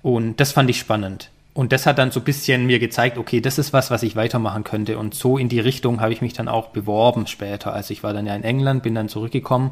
[0.02, 1.30] Und das fand ich spannend.
[1.54, 4.16] Und das hat dann so ein bisschen mir gezeigt, okay, das ist was, was ich
[4.16, 4.98] weitermachen könnte.
[4.98, 7.74] Und so in die Richtung habe ich mich dann auch beworben später.
[7.74, 9.72] Also ich war dann ja in England, bin dann zurückgekommen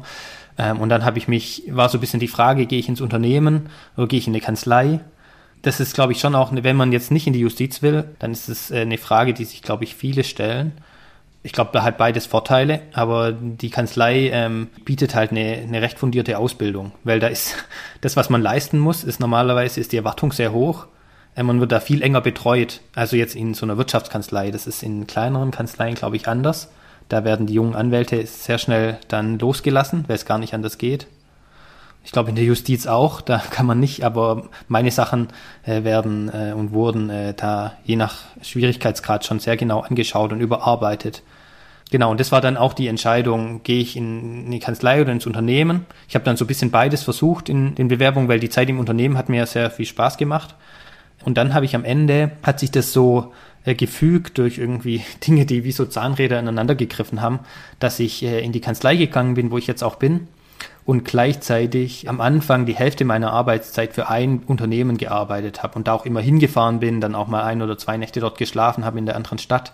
[0.58, 3.00] ähm, und dann habe ich mich, war so ein bisschen die Frage, gehe ich ins
[3.00, 5.00] Unternehmen oder gehe ich in eine Kanzlei?
[5.62, 8.32] Das ist, glaube ich, schon auch, wenn man jetzt nicht in die Justiz will, dann
[8.32, 10.72] ist es äh, eine Frage, die sich, glaube ich, viele stellen.
[11.44, 15.98] Ich glaube, da hat beides Vorteile, aber die Kanzlei ähm, bietet halt eine, eine recht
[15.98, 17.56] fundierte Ausbildung, weil da ist
[18.00, 20.86] das, was man leisten muss, ist normalerweise ist die Erwartung sehr hoch.
[21.34, 22.80] Äh, man wird da viel enger betreut.
[22.94, 24.50] Also jetzt in so einer Wirtschaftskanzlei.
[24.50, 26.70] Das ist in kleineren Kanzleien, glaube ich, anders.
[27.08, 31.06] Da werden die jungen Anwälte sehr schnell dann losgelassen, weil es gar nicht anders geht.
[32.04, 35.28] Ich glaube in der Justiz auch, da kann man nicht, aber meine Sachen
[35.64, 40.40] äh, werden äh, und wurden äh, da je nach Schwierigkeitsgrad schon sehr genau angeschaut und
[40.40, 41.22] überarbeitet.
[41.90, 45.26] Genau, und das war dann auch die Entscheidung, gehe ich in die Kanzlei oder ins
[45.26, 45.84] Unternehmen.
[46.08, 48.78] Ich habe dann so ein bisschen beides versucht in den Bewerbungen, weil die Zeit im
[48.78, 50.54] Unternehmen hat mir sehr viel Spaß gemacht.
[51.24, 53.32] Und dann habe ich am Ende, hat sich das so
[53.64, 57.40] äh, gefügt durch irgendwie Dinge, die wie so Zahnräder ineinander gegriffen haben,
[57.78, 60.28] dass ich äh, in die Kanzlei gegangen bin, wo ich jetzt auch bin
[60.84, 65.92] und gleichzeitig am Anfang die Hälfte meiner Arbeitszeit für ein Unternehmen gearbeitet habe und da
[65.92, 69.06] auch immer hingefahren bin, dann auch mal ein oder zwei Nächte dort geschlafen habe in
[69.06, 69.72] der anderen Stadt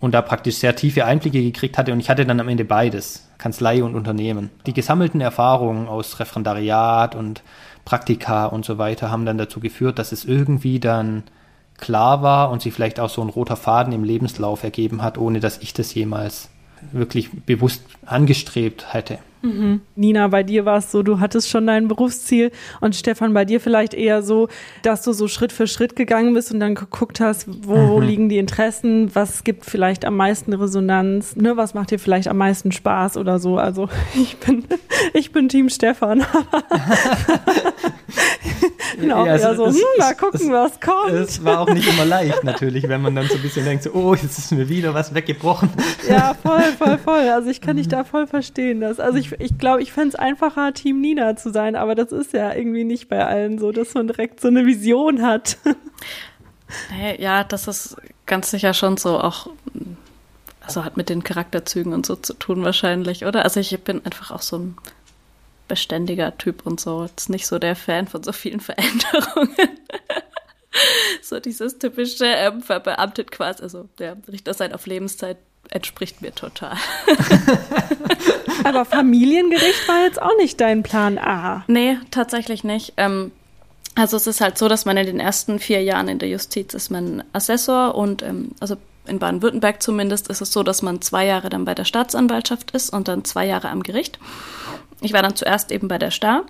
[0.00, 3.28] und da praktisch sehr tiefe Einblicke gekriegt hatte und ich hatte dann am Ende beides,
[3.38, 4.50] Kanzlei und Unternehmen.
[4.66, 7.42] Die gesammelten Erfahrungen aus Referendariat und
[7.88, 11.22] Praktika und so weiter haben dann dazu geführt, dass es irgendwie dann
[11.78, 15.40] klar war und sich vielleicht auch so ein roter Faden im Lebenslauf ergeben hat, ohne
[15.40, 16.50] dass ich das jemals
[16.92, 19.20] wirklich bewusst angestrebt hätte.
[19.42, 19.80] Mhm.
[19.94, 23.60] Nina, bei dir war es so, du hattest schon dein Berufsziel und Stefan, bei dir
[23.60, 24.48] vielleicht eher so,
[24.82, 28.06] dass du so Schritt für Schritt gegangen bist und dann geguckt hast, wo mhm.
[28.06, 32.38] liegen die Interessen, was gibt vielleicht am meisten Resonanz, ne, was macht dir vielleicht am
[32.38, 33.58] meisten Spaß oder so.
[33.58, 34.64] Also ich bin,
[35.14, 36.24] ich bin Team Stefan.
[39.00, 41.12] genau, ja, also, so, hm, mal gucken, es, was kommt.
[41.12, 43.90] Es war auch nicht immer leicht natürlich, wenn man dann so ein bisschen denkt, so,
[43.92, 45.70] oh, jetzt ist mir wieder was weggebrochen.
[46.08, 47.28] Ja, voll, voll, voll.
[47.28, 48.80] Also ich kann dich da voll verstehen.
[48.80, 52.12] Dass, also ich, ich glaube, ich fände es einfacher, Team Nina zu sein, aber das
[52.12, 55.58] ist ja irgendwie nicht bei allen so, dass man direkt so eine Vision hat.
[57.18, 57.96] Ja, das ist
[58.26, 59.48] ganz sicher schon so auch
[60.68, 63.44] also hat mit den Charakterzügen und so zu tun wahrscheinlich, oder?
[63.44, 64.76] Also ich bin einfach auch so ein
[65.68, 67.04] beständiger Typ und so.
[67.04, 69.78] Jetzt nicht so der Fan von so vielen Veränderungen.
[71.22, 75.38] so dieses typische ähm, verbeamtet quasi, also der Richter sein auf Lebenszeit
[75.70, 76.76] entspricht mir total.
[78.64, 81.64] Aber Familiengericht war jetzt auch nicht dein Plan A.
[81.68, 82.94] Nee, tatsächlich nicht.
[82.96, 83.32] Ähm,
[83.94, 86.74] also es ist halt so, dass man in den ersten vier Jahren in der Justiz
[86.74, 91.26] ist man Assessor und ähm, also in Baden-Württemberg zumindest ist es so, dass man zwei
[91.26, 94.18] Jahre dann bei der Staatsanwaltschaft ist und dann zwei Jahre am Gericht.
[95.00, 96.44] Ich war dann zuerst eben bei der Star.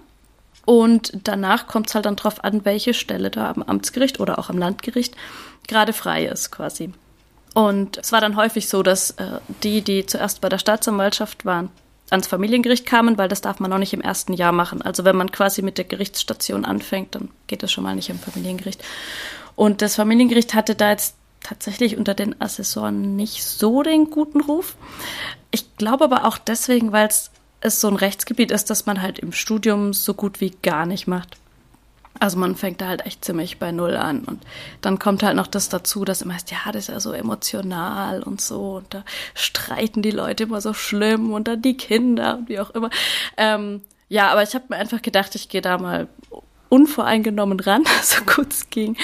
[0.64, 4.50] Und danach kommt es halt dann drauf an, welche Stelle da am Amtsgericht oder auch
[4.50, 5.16] am Landgericht
[5.66, 6.92] gerade frei ist quasi.
[7.54, 11.70] Und es war dann häufig so, dass äh, die, die zuerst bei der Staatsanwaltschaft waren,
[12.10, 14.82] ans Familiengericht kamen, weil das darf man noch nicht im ersten Jahr machen.
[14.82, 18.18] Also wenn man quasi mit der Gerichtsstation anfängt, dann geht das schon mal nicht im
[18.18, 18.82] Familiengericht.
[19.56, 24.76] Und das Familiengericht hatte da jetzt tatsächlich unter den Assessoren nicht so den guten Ruf.
[25.50, 27.30] Ich glaube aber auch deswegen, weil es
[27.60, 31.06] es so ein Rechtsgebiet ist, das man halt im Studium so gut wie gar nicht
[31.06, 31.36] macht.
[32.20, 34.24] Also man fängt da halt echt ziemlich bei Null an.
[34.24, 34.42] Und
[34.80, 38.22] dann kommt halt noch das dazu, dass immer heißt, ja, das ist ja so emotional
[38.22, 38.76] und so.
[38.76, 39.04] Und da
[39.34, 42.90] streiten die Leute immer so schlimm und dann die Kinder und wie auch immer.
[43.36, 46.08] Ähm, ja, aber ich habe mir einfach gedacht, ich gehe da mal
[46.68, 48.96] unvoreingenommen ran, so gut es ging.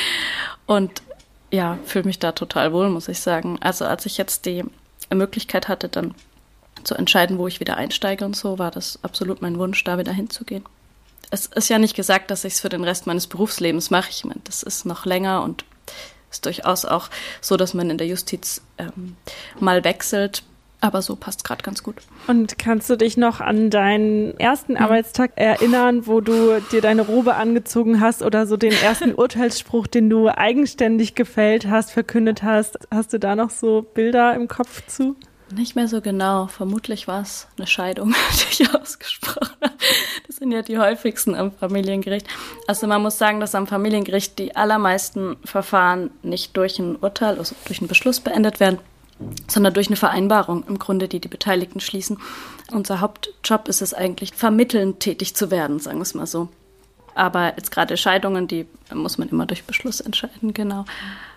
[0.67, 1.03] Und
[1.51, 3.59] ja, fühle mich da total wohl, muss ich sagen.
[3.61, 4.65] Also als ich jetzt die
[5.13, 6.15] Möglichkeit hatte, dann
[6.85, 10.12] zu entscheiden, wo ich wieder einsteige und so, war das absolut mein Wunsch, da wieder
[10.12, 10.64] hinzugehen
[11.35, 14.11] es ist ja nicht gesagt, dass ich es für den Rest meines Berufslebens mache.
[14.11, 15.64] Ich meine, das ist noch länger und
[16.30, 17.11] ist durchaus auch
[17.41, 19.16] so, dass man in der Justiz ähm,
[19.59, 20.43] mal wechselt.
[20.80, 21.97] Aber so passt gerade ganz gut.
[22.26, 24.78] Und kannst du dich noch an deinen ersten mhm.
[24.78, 30.11] Arbeitstag erinnern, wo du dir deine Robe angezogen hast oder so den ersten Urteilsspruch, den
[30.11, 32.78] du eigenständig gefällt hast, verkündet hast?
[32.91, 35.16] Hast du da noch so Bilder im Kopf zu?
[35.57, 36.49] Nicht mehr so genau.
[36.49, 39.75] Vermutlich war es eine Scheidung, die ich ausgesprochen habe.
[40.27, 42.27] Das sind ja die häufigsten am Familiengericht.
[42.67, 47.55] Also man muss sagen, dass am Familiengericht die allermeisten Verfahren nicht durch ein Urteil, also
[47.67, 48.79] durch einen Beschluss beendet werden,
[49.49, 52.19] sondern durch eine Vereinbarung im Grunde, die die Beteiligten schließen.
[52.73, 56.49] Unser Hauptjob ist es eigentlich, vermittelnd tätig zu werden, sagen wir es mal so.
[57.15, 60.85] Aber jetzt gerade Scheidungen, die muss man immer durch Beschluss entscheiden, genau.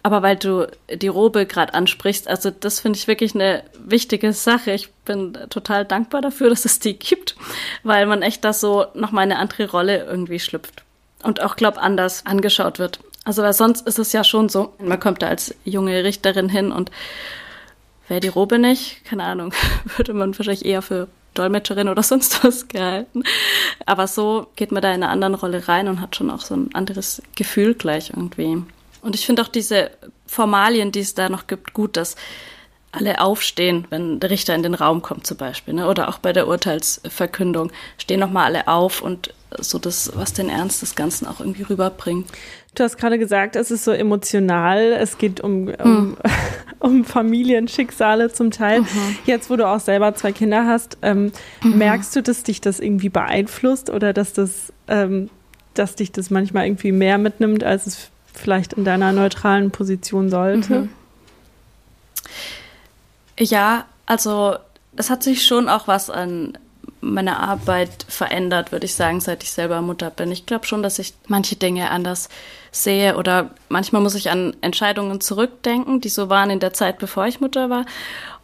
[0.03, 4.71] Aber weil du die Robe gerade ansprichst, also das finde ich wirklich eine wichtige Sache.
[4.71, 7.35] Ich bin total dankbar dafür, dass es die gibt,
[7.83, 10.83] weil man echt da so nochmal eine andere Rolle irgendwie schlüpft.
[11.23, 12.99] Und auch, glaub, anders angeschaut wird.
[13.23, 16.71] Also weil sonst ist es ja schon so, man kommt da als junge Richterin hin
[16.71, 16.91] und
[18.07, 19.53] wäre die Robe nicht, keine Ahnung,
[19.97, 21.07] würde man wahrscheinlich eher für
[21.37, 23.23] Dolmetscherin oder sonst was gehalten.
[23.85, 26.55] Aber so geht man da in eine andere Rolle rein und hat schon auch so
[26.55, 28.63] ein anderes Gefühl gleich irgendwie.
[29.01, 29.91] Und ich finde auch diese
[30.25, 32.15] Formalien, die es da noch gibt, gut, dass
[32.91, 35.87] alle aufstehen, wenn der Richter in den Raum kommt zum Beispiel, ne?
[35.87, 40.81] oder auch bei der Urteilsverkündung stehen nochmal alle auf und so das, was den Ernst
[40.81, 42.29] des Ganzen auch irgendwie rüberbringt.
[42.77, 46.17] Du hast gerade gesagt, es ist so emotional, es geht um, um, hm.
[46.79, 48.81] um Familienschicksale zum Teil.
[48.81, 49.17] Mhm.
[49.25, 51.31] Jetzt, wo du auch selber zwei Kinder hast, ähm,
[51.63, 51.79] mhm.
[51.79, 55.31] merkst du, dass dich das irgendwie beeinflusst oder dass das, ähm,
[55.73, 60.81] dass dich das manchmal irgendwie mehr mitnimmt, als es vielleicht in deiner neutralen Position sollte?
[60.81, 60.89] Mhm.
[63.39, 64.55] Ja, also
[64.95, 66.59] es hat sich schon auch was an
[67.01, 70.31] meiner Arbeit verändert, würde ich sagen, seit ich selber Mutter bin.
[70.31, 72.29] Ich glaube schon, dass ich manche Dinge anders
[72.71, 77.27] sehe oder manchmal muss ich an Entscheidungen zurückdenken, die so waren in der Zeit, bevor
[77.27, 77.85] ich Mutter war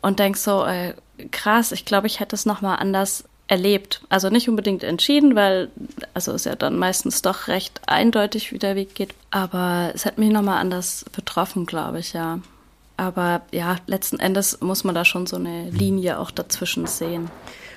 [0.01, 0.93] und denke so, äh,
[1.32, 4.01] krass, ich glaube, ich hätte es nochmal anders erlebt.
[4.10, 5.70] Also nicht unbedingt entschieden, weil
[6.14, 9.14] also es ja dann meistens doch recht eindeutig, wie der Weg geht.
[9.32, 12.39] Aber es hat mich nochmal anders betroffen, glaube ich, ja.
[12.95, 17.30] Aber ja, letzten Endes muss man da schon so eine Linie auch dazwischen sehen.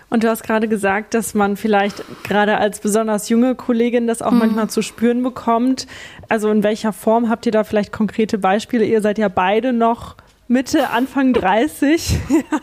[0.08, 4.30] Und du hast gerade gesagt, dass man vielleicht gerade als besonders junge Kollegin das auch
[4.30, 4.38] mhm.
[4.38, 5.86] manchmal zu spüren bekommt.
[6.28, 8.84] Also in welcher Form habt ihr da vielleicht konkrete Beispiele?
[8.84, 10.16] Ihr seid ja beide noch
[10.48, 12.18] Mitte, Anfang 30,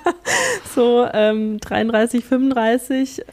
[0.75, 3.25] so ähm, 33, 35.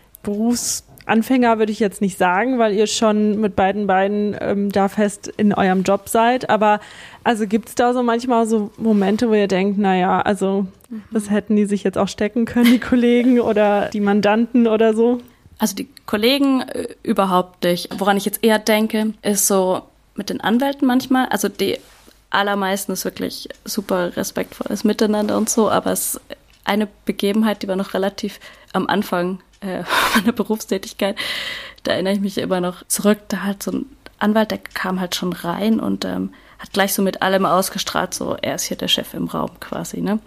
[1.11, 5.27] Berufsanfänger würde ich jetzt nicht sagen, weil ihr schon mit beiden Beinen ähm, da fest
[5.37, 6.49] in eurem Job seid.
[6.49, 6.81] Aber
[7.25, 11.03] also gibt es da so manchmal so Momente, wo ihr denkt, naja, also mhm.
[11.11, 15.21] das hätten die sich jetzt auch stecken können, die Kollegen oder die Mandanten oder so?
[15.59, 17.89] Also die Kollegen äh, überhaupt nicht.
[17.99, 19.83] Woran ich jetzt eher denke, ist so
[20.15, 21.27] mit den Anwälten manchmal.
[21.27, 21.79] Also die
[22.31, 26.21] allermeisten ist wirklich super respektvolles Miteinander und so, aber es ist
[26.65, 28.39] eine Begebenheit, die war noch relativ
[28.73, 29.85] am Anfang äh,
[30.15, 31.17] meiner Berufstätigkeit.
[31.83, 33.19] Da erinnere ich mich immer noch zurück.
[33.29, 33.87] Da halt so ein
[34.19, 38.37] Anwalt, der kam halt schon rein und ähm, hat gleich so mit allem ausgestrahlt, so
[38.41, 40.19] er ist hier der Chef im Raum quasi, ne?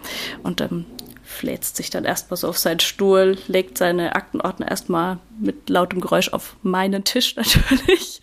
[0.42, 0.86] Und ähm,
[1.24, 6.30] fläzt sich dann erstmal so auf seinen Stuhl, legt seine Aktenordner erstmal mit lautem Geräusch
[6.30, 8.22] auf meinen Tisch natürlich.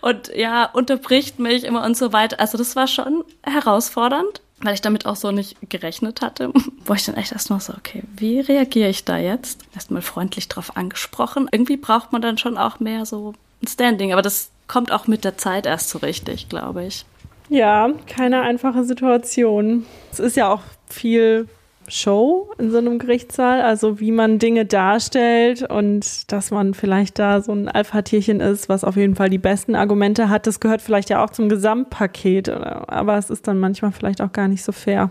[0.00, 2.40] und ja, unterbricht mich immer und so weiter.
[2.40, 6.52] Also das war schon herausfordernd, weil ich damit auch so nicht gerechnet hatte.
[6.84, 9.62] Wo ich dann echt erstmal so, okay, wie reagiere ich da jetzt?
[9.74, 11.48] Erstmal freundlich drauf angesprochen.
[11.50, 15.24] Irgendwie braucht man dann schon auch mehr so ein Standing, aber das kommt auch mit
[15.24, 17.04] der Zeit erst so richtig, glaube ich.
[17.48, 19.86] Ja, keine einfache Situation.
[20.12, 21.48] Es ist ja auch viel
[21.88, 27.40] Show in so einem Gerichtssaal, also wie man Dinge darstellt und dass man vielleicht da
[27.40, 30.46] so ein Alpha-Tierchen ist, was auf jeden Fall die besten Argumente hat.
[30.46, 34.48] Das gehört vielleicht ja auch zum Gesamtpaket, aber es ist dann manchmal vielleicht auch gar
[34.48, 35.10] nicht so fair.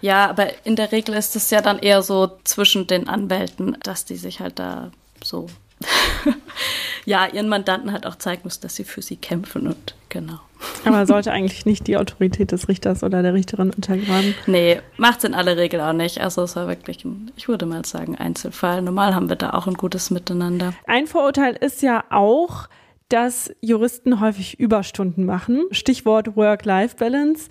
[0.00, 4.04] Ja, aber in der Regel ist es ja dann eher so zwischen den Anwälten, dass
[4.04, 4.90] die sich halt da
[5.22, 5.48] so
[7.04, 10.40] ja, ihren Mandanten halt auch zeigen muss, dass sie für sie kämpfen und genau.
[10.84, 14.34] Aber sollte eigentlich nicht die Autorität des Richters oder der Richterin untergraben?
[14.46, 16.20] Nee, macht es in aller Regel auch nicht.
[16.20, 18.82] Also es war wirklich ein, ich würde mal sagen, Einzelfall.
[18.82, 20.74] Normal haben wir da auch ein gutes Miteinander.
[20.86, 22.68] Ein Vorurteil ist ja auch,
[23.08, 25.66] dass Juristen häufig Überstunden machen.
[25.70, 27.48] Stichwort Work-Life-Balance.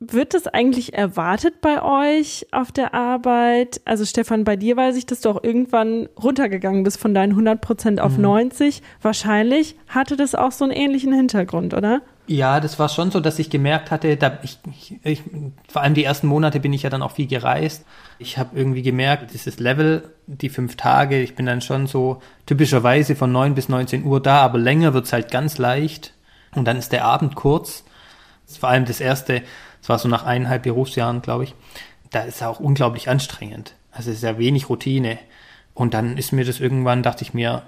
[0.00, 3.80] Wird das eigentlich erwartet bei euch auf der Arbeit?
[3.84, 7.60] Also Stefan, bei dir weiß ich, dass du auch irgendwann runtergegangen bist von deinen 100
[7.60, 8.22] Prozent auf mhm.
[8.22, 8.82] 90.
[9.02, 12.00] Wahrscheinlich hatte das auch so einen ähnlichen Hintergrund, oder?
[12.26, 14.58] Ja, das war schon so, dass ich gemerkt hatte, da ich,
[15.02, 15.22] ich,
[15.68, 17.84] vor allem die ersten Monate bin ich ja dann auch viel gereist.
[18.18, 23.14] Ich habe irgendwie gemerkt, dieses Level, die fünf Tage, ich bin dann schon so typischerweise
[23.14, 26.14] von 9 bis 19 Uhr da, aber länger wird's halt ganz leicht.
[26.54, 27.84] Und dann ist der Abend kurz.
[28.46, 29.42] Das vor allem das erste,
[29.80, 31.54] das war so nach eineinhalb Berufsjahren, glaube ich.
[32.10, 33.74] Da ist auch unglaublich anstrengend.
[33.92, 35.18] Also es ist ja wenig Routine.
[35.74, 37.64] Und dann ist mir das irgendwann, dachte ich mir,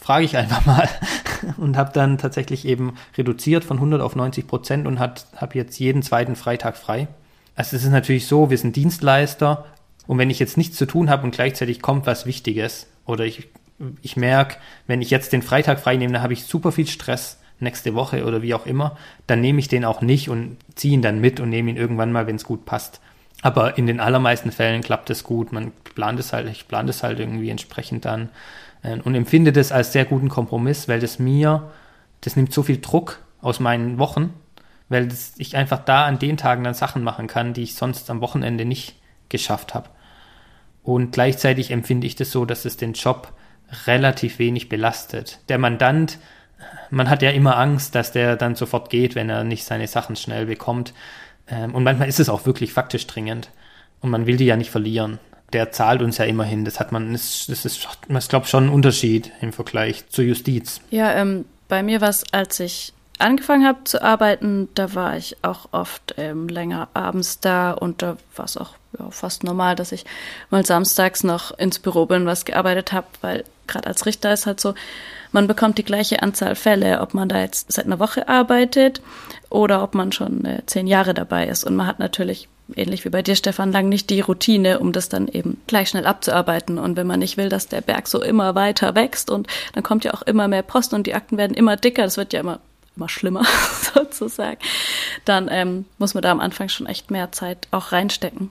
[0.00, 0.88] frage ich einfach mal
[1.56, 5.20] und habe dann tatsächlich eben reduziert von 100 auf 90 Prozent und habe
[5.54, 7.08] jetzt jeden zweiten Freitag frei.
[7.54, 9.66] Also es ist natürlich so, wir sind Dienstleister
[10.06, 13.48] und wenn ich jetzt nichts zu tun habe und gleichzeitig kommt was Wichtiges oder ich,
[14.02, 17.38] ich merke, wenn ich jetzt den Freitag frei nehme, dann habe ich super viel Stress
[17.60, 18.96] nächste Woche oder wie auch immer,
[19.26, 22.12] dann nehme ich den auch nicht und ziehe ihn dann mit und nehme ihn irgendwann
[22.12, 23.00] mal, wenn es gut passt.
[23.42, 25.52] Aber in den allermeisten Fällen klappt es gut.
[25.52, 28.30] Man plant es halt, ich plane es halt irgendwie entsprechend dann
[28.82, 31.70] und empfinde das als sehr guten Kompromiss, weil das mir,
[32.20, 34.32] das nimmt so viel Druck aus meinen Wochen,
[34.88, 38.10] weil das, ich einfach da an den Tagen dann Sachen machen kann, die ich sonst
[38.10, 38.96] am Wochenende nicht
[39.28, 39.90] geschafft habe.
[40.82, 43.32] Und gleichzeitig empfinde ich das so, dass es den Job
[43.86, 45.40] relativ wenig belastet.
[45.48, 46.18] Der Mandant,
[46.90, 50.16] man hat ja immer Angst, dass der dann sofort geht, wenn er nicht seine Sachen
[50.16, 50.94] schnell bekommt.
[51.46, 53.50] Ähm, und manchmal ist es auch wirklich faktisch dringend.
[54.00, 55.18] Und man will die ja nicht verlieren
[55.52, 56.64] der zahlt uns ja immerhin.
[56.64, 60.80] Das hat man, das, das ist, ich glaube, schon ein Unterschied im Vergleich zur Justiz.
[60.90, 65.36] Ja, ähm, bei mir war es, als ich angefangen habe zu arbeiten, da war ich
[65.42, 69.92] auch oft ähm, länger abends da und da war es auch ja, fast normal, dass
[69.92, 70.04] ich
[70.50, 74.60] mal samstags noch ins Büro bin, was gearbeitet habe, weil gerade als Richter ist halt
[74.60, 74.74] so,
[75.32, 79.02] man bekommt die gleiche Anzahl Fälle, ob man da jetzt seit einer Woche arbeitet
[79.50, 81.64] oder ob man schon äh, zehn Jahre dabei ist.
[81.64, 85.08] Und man hat natürlich ähnlich wie bei dir, Stefan, lang nicht die Routine, um das
[85.08, 86.78] dann eben gleich schnell abzuarbeiten.
[86.78, 90.04] Und wenn man nicht will, dass der Berg so immer weiter wächst und dann kommt
[90.04, 92.60] ja auch immer mehr Post und die Akten werden immer dicker, das wird ja immer
[92.96, 93.44] immer schlimmer
[93.94, 94.58] sozusagen,
[95.24, 98.50] dann ähm, muss man da am Anfang schon echt mehr Zeit auch reinstecken.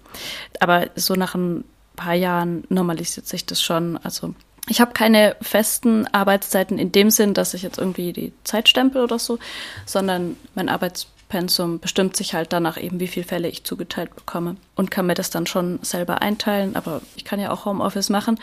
[0.62, 1.66] Aber so nach ein
[1.98, 3.98] paar Jahren normalisiert sich das schon.
[4.04, 4.34] Also
[4.70, 9.04] ich habe keine festen Arbeitszeiten in dem Sinn, dass ich jetzt irgendwie die Zeit stempel
[9.04, 9.38] oder so,
[9.86, 14.56] sondern mein Arbeits Pensum bestimmt sich halt danach eben, wie viele Fälle ich zugeteilt bekomme
[14.76, 16.76] und kann mir das dann schon selber einteilen.
[16.76, 18.40] Aber ich kann ja auch Homeoffice machen.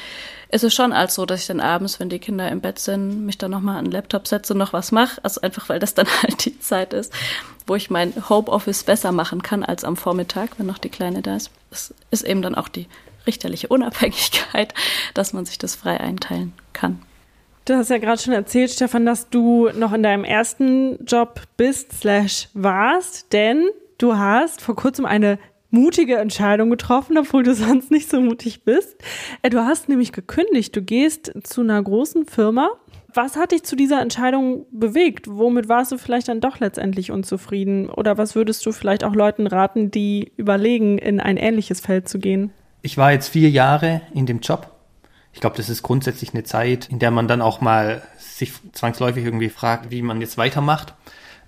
[0.48, 3.24] Es ist schon als so, dass ich dann abends, wenn die Kinder im Bett sind,
[3.24, 5.18] mich dann nochmal an den Laptop setze und noch was mache.
[5.24, 7.12] Also einfach, weil das dann halt die Zeit ist,
[7.66, 11.36] wo ich mein Homeoffice besser machen kann als am Vormittag, wenn noch die Kleine da
[11.36, 11.50] ist.
[11.70, 12.86] Es ist eben dann auch die
[13.26, 14.74] richterliche Unabhängigkeit,
[15.14, 17.02] dass man sich das frei einteilen kann.
[17.66, 21.98] Du hast ja gerade schon erzählt, Stefan, dass du noch in deinem ersten Job bist,
[21.98, 25.38] slash warst, denn du hast vor kurzem eine
[25.70, 28.96] mutige Entscheidung getroffen, obwohl du sonst nicht so mutig bist.
[29.40, 32.68] Äh, du hast nämlich gekündigt, du gehst zu einer großen Firma.
[33.14, 35.26] Was hat dich zu dieser Entscheidung bewegt?
[35.26, 37.88] Womit warst du vielleicht dann doch letztendlich unzufrieden?
[37.88, 42.18] Oder was würdest du vielleicht auch Leuten raten, die überlegen, in ein ähnliches Feld zu
[42.18, 42.52] gehen?
[42.82, 44.73] Ich war jetzt vier Jahre in dem Job
[45.34, 49.24] ich glaube, das ist grundsätzlich eine Zeit, in der man dann auch mal sich zwangsläufig
[49.24, 50.94] irgendwie fragt, wie man jetzt weitermacht.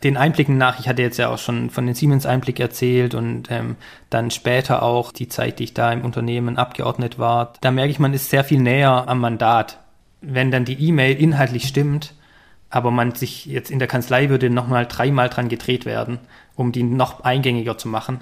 [0.03, 3.76] Den Einblicken nach, ich hatte jetzt ja auch schon von den Siemens-Einblick erzählt und ähm,
[4.11, 8.01] dann später auch die Zeit, die ich da im Unternehmen abgeordnet war, da merke ich,
[8.01, 9.78] man ist sehr viel näher am Mandat.
[10.20, 12.12] Wenn dann die E-Mail inhaltlich stimmt,
[12.68, 16.18] aber man sich jetzt in der Kanzlei würde nochmal dreimal dran gedreht werden,
[16.57, 18.20] um die noch eingängiger zu machen,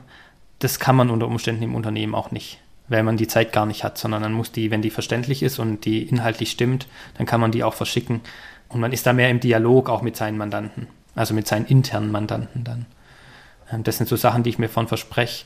[0.59, 2.61] das kann man unter Umständen im Unternehmen auch nicht
[2.95, 5.59] weil man die Zeit gar nicht hat, sondern dann muss die, wenn die verständlich ist
[5.59, 6.86] und die inhaltlich stimmt,
[7.18, 8.20] dann kann man die auch verschicken.
[8.68, 10.86] Und man ist da mehr im Dialog auch mit seinen Mandanten,
[11.16, 12.86] also mit seinen internen Mandanten dann.
[13.72, 15.45] Ähm, das sind so Sachen, die ich mir von verspreche.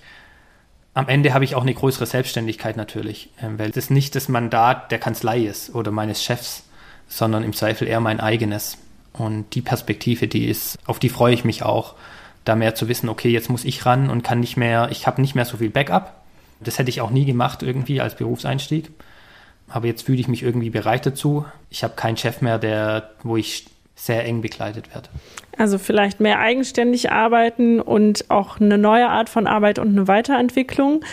[0.92, 4.92] Am Ende habe ich auch eine größere Selbstständigkeit natürlich, ähm, weil das nicht das Mandat
[4.92, 6.64] der Kanzlei ist oder meines Chefs,
[7.08, 8.76] sondern im Zweifel eher mein eigenes.
[9.14, 11.94] Und die Perspektive, die ist, auf die freue ich mich auch,
[12.44, 15.22] da mehr zu wissen, okay, jetzt muss ich ran und kann nicht mehr, ich habe
[15.22, 16.17] nicht mehr so viel Backup,
[16.60, 18.90] das hätte ich auch nie gemacht irgendwie als Berufseinstieg.
[19.68, 21.44] Aber jetzt fühle ich mich irgendwie bereit dazu.
[21.70, 25.08] Ich habe keinen Chef mehr, der, wo ich sehr eng begleitet werde.
[25.56, 31.04] Also vielleicht mehr eigenständig arbeiten und auch eine neue Art von Arbeit und eine Weiterentwicklung.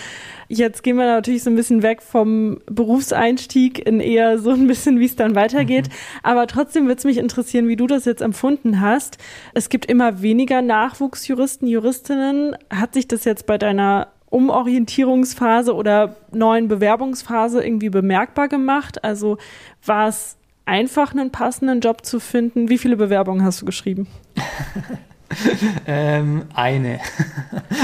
[0.48, 5.00] Jetzt gehen wir natürlich so ein bisschen weg vom Berufseinstieg in eher so ein bisschen,
[5.00, 5.88] wie es dann weitergeht.
[5.88, 5.93] Mhm.
[6.22, 9.18] Aber trotzdem würde es mich interessieren, wie du das jetzt empfunden hast.
[9.56, 12.56] Es gibt immer weniger Nachwuchsjuristen, Juristinnen.
[12.70, 19.01] Hat sich das jetzt bei deiner Umorientierungsphase oder neuen Bewerbungsphase irgendwie bemerkbar gemacht?
[19.01, 19.38] Also
[19.86, 22.67] war es einfach einen passenden Job zu finden?
[22.67, 24.07] Wie viele Bewerbungen hast du geschrieben?
[25.88, 26.99] ähm, eine.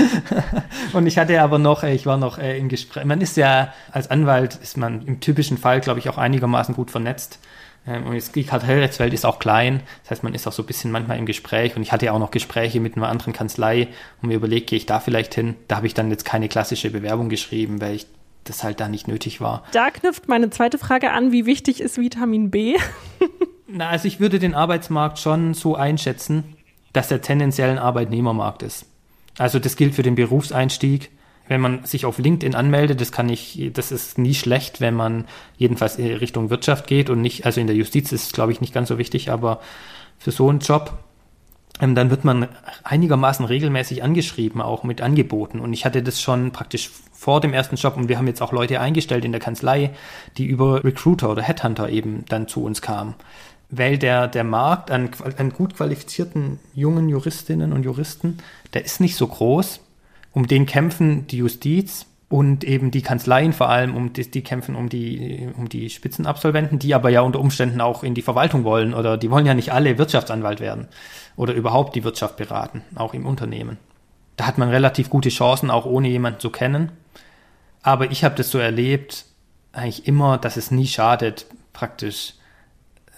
[0.94, 3.06] und ich hatte aber noch, äh, ich war noch äh, im Gespräch.
[3.06, 6.92] Man ist ja als Anwalt ist man im typischen Fall, glaube ich, auch einigermaßen gut
[6.92, 7.40] vernetzt.
[7.88, 9.82] Ähm, und die Kartellrechtswelt ist auch klein.
[10.04, 11.76] Das heißt, man ist auch so ein bisschen manchmal im Gespräch.
[11.76, 13.88] Und ich hatte ja auch noch Gespräche mit einer anderen Kanzlei
[14.22, 15.56] und mir überlegt, gehe ich da vielleicht hin?
[15.68, 18.08] Da habe ich dann jetzt keine klassische Bewerbung geschrieben, weil ich
[18.44, 19.64] das halt da nicht nötig war.
[19.72, 22.76] Da knüpft meine zweite Frage an, wie wichtig ist Vitamin B?
[23.68, 26.56] Na, also ich würde den Arbeitsmarkt schon so einschätzen,
[26.94, 28.86] dass er tendenziell ein Arbeitnehmermarkt ist.
[29.38, 31.10] Also das gilt für den Berufseinstieg.
[31.52, 35.26] Wenn man sich auf LinkedIn anmeldet, das kann ich, das ist nie schlecht, wenn man
[35.58, 38.62] jedenfalls in Richtung Wirtschaft geht und nicht, also in der Justiz ist es, glaube ich,
[38.62, 39.60] nicht ganz so wichtig, aber
[40.18, 40.94] für so einen Job,
[41.82, 42.48] ähm, dann wird man
[42.86, 45.60] einigermaßen regelmäßig angeschrieben, auch mit Angeboten.
[45.60, 48.54] Und ich hatte das schon praktisch vor dem ersten Job und wir haben jetzt auch
[48.54, 49.92] Leute eingestellt in der Kanzlei,
[50.38, 53.16] die über Recruiter oder Headhunter eben dann zu uns kamen
[53.74, 58.40] weil der, der Markt an, an gut qualifizierten jungen Juristinnen und Juristen,
[58.74, 59.80] der ist nicht so groß.
[60.34, 64.76] Um den kämpfen die Justiz und eben die Kanzleien vor allem, um die, die kämpfen
[64.76, 68.94] um die, um die Spitzenabsolventen, die aber ja unter Umständen auch in die Verwaltung wollen
[68.94, 70.88] oder die wollen ja nicht alle Wirtschaftsanwalt werden
[71.36, 73.78] oder überhaupt die Wirtschaft beraten, auch im Unternehmen.
[74.38, 76.92] Da hat man relativ gute Chancen, auch ohne jemanden zu kennen.
[77.84, 79.26] Aber ich habe das so erlebt,
[79.74, 82.36] eigentlich immer, dass es nie schadet, praktisch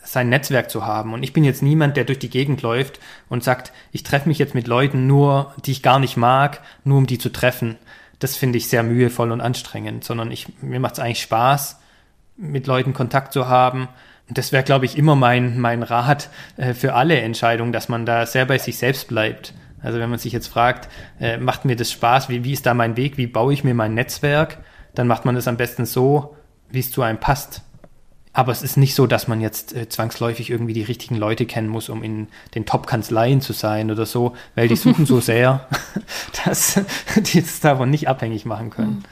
[0.04, 1.14] sein Netzwerk zu haben.
[1.14, 2.99] Und ich bin jetzt niemand, der durch die Gegend läuft
[3.30, 6.97] und sagt, ich treffe mich jetzt mit Leuten nur, die ich gar nicht mag, nur
[6.97, 7.78] um die zu treffen.
[8.20, 11.80] Das finde ich sehr mühevoll und anstrengend, sondern ich, mir macht es eigentlich Spaß,
[12.38, 13.88] mit Leuten Kontakt zu haben.
[14.30, 18.06] Und das wäre, glaube ich, immer mein, mein Rat äh, für alle Entscheidungen, dass man
[18.06, 19.54] da sehr bei sich selbst bleibt.
[19.82, 20.89] Also wenn man sich jetzt fragt,
[21.20, 23.74] äh, macht mir das Spaß, wie, wie ist da mein Weg, wie baue ich mir
[23.74, 24.60] mein Netzwerk,
[24.95, 26.36] dann macht man das am besten so,
[26.70, 27.62] wie es zu einem passt.
[28.34, 31.69] Aber es ist nicht so, dass man jetzt äh, zwangsläufig irgendwie die richtigen Leute kennen
[31.69, 35.67] muss, um in den Top-Kanzleien zu sein oder so, weil die suchen so sehr,
[36.45, 36.81] dass
[37.15, 39.03] die es davon nicht abhängig machen können.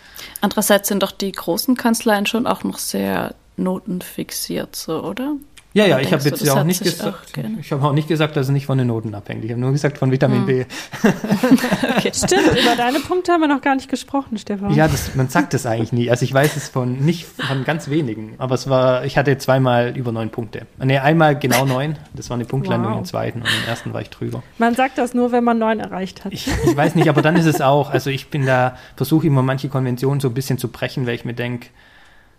[0.41, 5.35] Andererseits sind doch die großen Kanzleien schon auch noch sehr notenfixiert, so, oder?
[5.73, 8.35] Ja, ja, ich habe jetzt ja auch nicht gesagt, auch ich habe auch nicht gesagt,
[8.35, 9.45] dass es nicht von den Noten abhängt.
[9.45, 10.45] Ich habe nur gesagt von Vitamin hm.
[10.45, 10.65] B.
[11.97, 12.11] okay.
[12.13, 14.73] Stimmt, über deine Punkte haben wir noch gar nicht gesprochen, Stefan.
[14.73, 16.09] Ja, das, man sagt das eigentlich nie.
[16.09, 19.95] Also ich weiß es von nicht von ganz wenigen, aber es war, ich hatte zweimal
[19.95, 20.67] über neun Punkte.
[20.77, 21.97] Nee, einmal genau neun.
[22.13, 22.99] Das war eine Punktlandung wow.
[22.99, 24.43] im zweiten und im ersten war ich drüber.
[24.57, 26.33] Man sagt das nur, wenn man neun erreicht hat.
[26.33, 27.91] Ich, ich weiß nicht, aber dann ist es auch.
[27.91, 31.23] Also ich bin da, versuche immer manche Konventionen so ein bisschen zu brechen, weil ich
[31.23, 31.67] mir denke,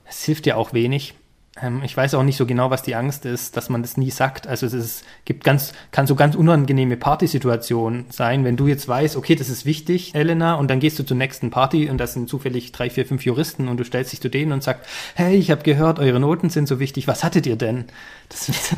[0.05, 1.15] es hilft ja auch wenig
[1.61, 4.11] ähm, ich weiß auch nicht so genau, was die Angst ist, dass man das nie
[4.11, 4.47] sagt.
[4.47, 9.17] Also es ist, gibt ganz, kann so ganz unangenehme Partysituationen sein, wenn du jetzt weißt,
[9.17, 12.29] okay, das ist wichtig, Elena, und dann gehst du zur nächsten Party und das sind
[12.29, 15.51] zufällig drei, vier, fünf Juristen und du stellst dich zu denen und sagst, hey, ich
[15.51, 17.85] habe gehört, eure Noten sind so wichtig, was hattet ihr denn?
[18.31, 18.47] Das,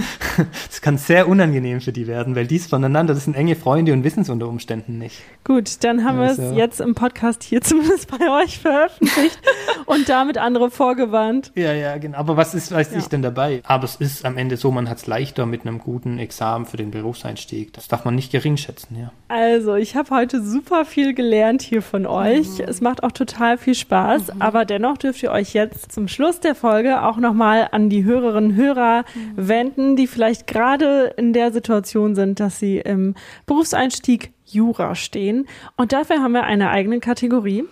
[0.69, 4.03] das kann sehr unangenehm für die werden, weil dies voneinander, das sind enge Freunde und
[4.03, 5.23] wissen es unter Umständen nicht.
[5.45, 6.43] Gut, dann haben also.
[6.43, 9.39] wir es jetzt im Podcast hier zumindest bei euch veröffentlicht
[9.87, 11.53] und damit andere vorgewarnt.
[11.55, 12.19] Ja, ja, genau.
[12.19, 12.99] Aber was ist ist, weiß ja.
[12.99, 13.63] ich denn dabei?
[13.65, 16.77] Aber es ist am Ende so, man hat es leichter mit einem guten Examen für
[16.77, 17.73] den Berufseinstieg.
[17.73, 19.13] Das darf man nicht gering schätzen, ja.
[19.29, 22.59] Also, ich habe heute super viel gelernt hier von euch.
[22.59, 22.65] Mhm.
[22.69, 24.43] Es macht auch total viel Spaß, mhm.
[24.43, 28.45] aber dennoch dürft ihr euch jetzt zum Schluss der Folge auch nochmal an die Hörerinnen
[28.45, 29.49] und Hörer mhm.
[29.49, 33.15] wenden, die vielleicht gerade in der Situation sind, dass sie im
[33.47, 35.47] Berufseinstieg Jura stehen.
[35.77, 37.65] Und dafür haben wir eine eigene Kategorie.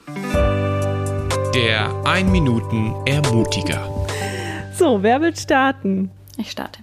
[1.55, 3.92] Der 1 Minuten Ermutiger.
[4.75, 6.11] So, wer will starten?
[6.39, 6.81] Ich starte.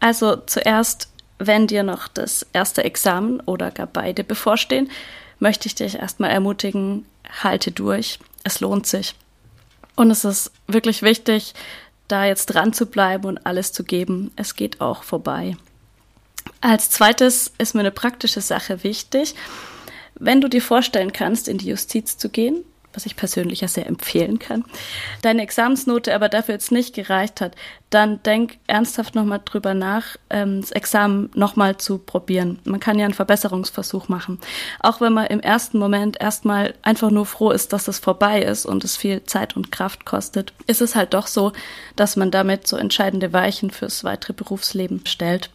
[0.00, 1.08] Also zuerst,
[1.38, 4.90] wenn dir noch das erste Examen oder gar beide bevorstehen,
[5.38, 7.06] möchte ich dich erstmal ermutigen,
[7.42, 8.18] halte durch.
[8.44, 9.14] Es lohnt sich.
[9.96, 11.54] Und es ist wirklich wichtig,
[12.08, 14.30] da jetzt dran zu bleiben und alles zu geben.
[14.36, 15.56] Es geht auch vorbei.
[16.60, 19.34] Als zweites ist mir eine praktische Sache wichtig.
[20.14, 22.64] Wenn du dir vorstellen kannst, in die Justiz zu gehen,
[22.96, 24.64] was ich persönlich ja sehr empfehlen kann,
[25.22, 27.54] deine Examensnote aber dafür jetzt nicht gereicht hat,
[27.90, 32.58] dann denk ernsthaft nochmal drüber nach, ähm, das Examen nochmal zu probieren.
[32.64, 34.40] Man kann ja einen Verbesserungsversuch machen.
[34.80, 38.66] Auch wenn man im ersten Moment erstmal einfach nur froh ist, dass es vorbei ist
[38.66, 41.52] und es viel Zeit und Kraft kostet, ist es halt doch so,
[41.94, 45.50] dass man damit so entscheidende Weichen fürs weitere Berufsleben stellt.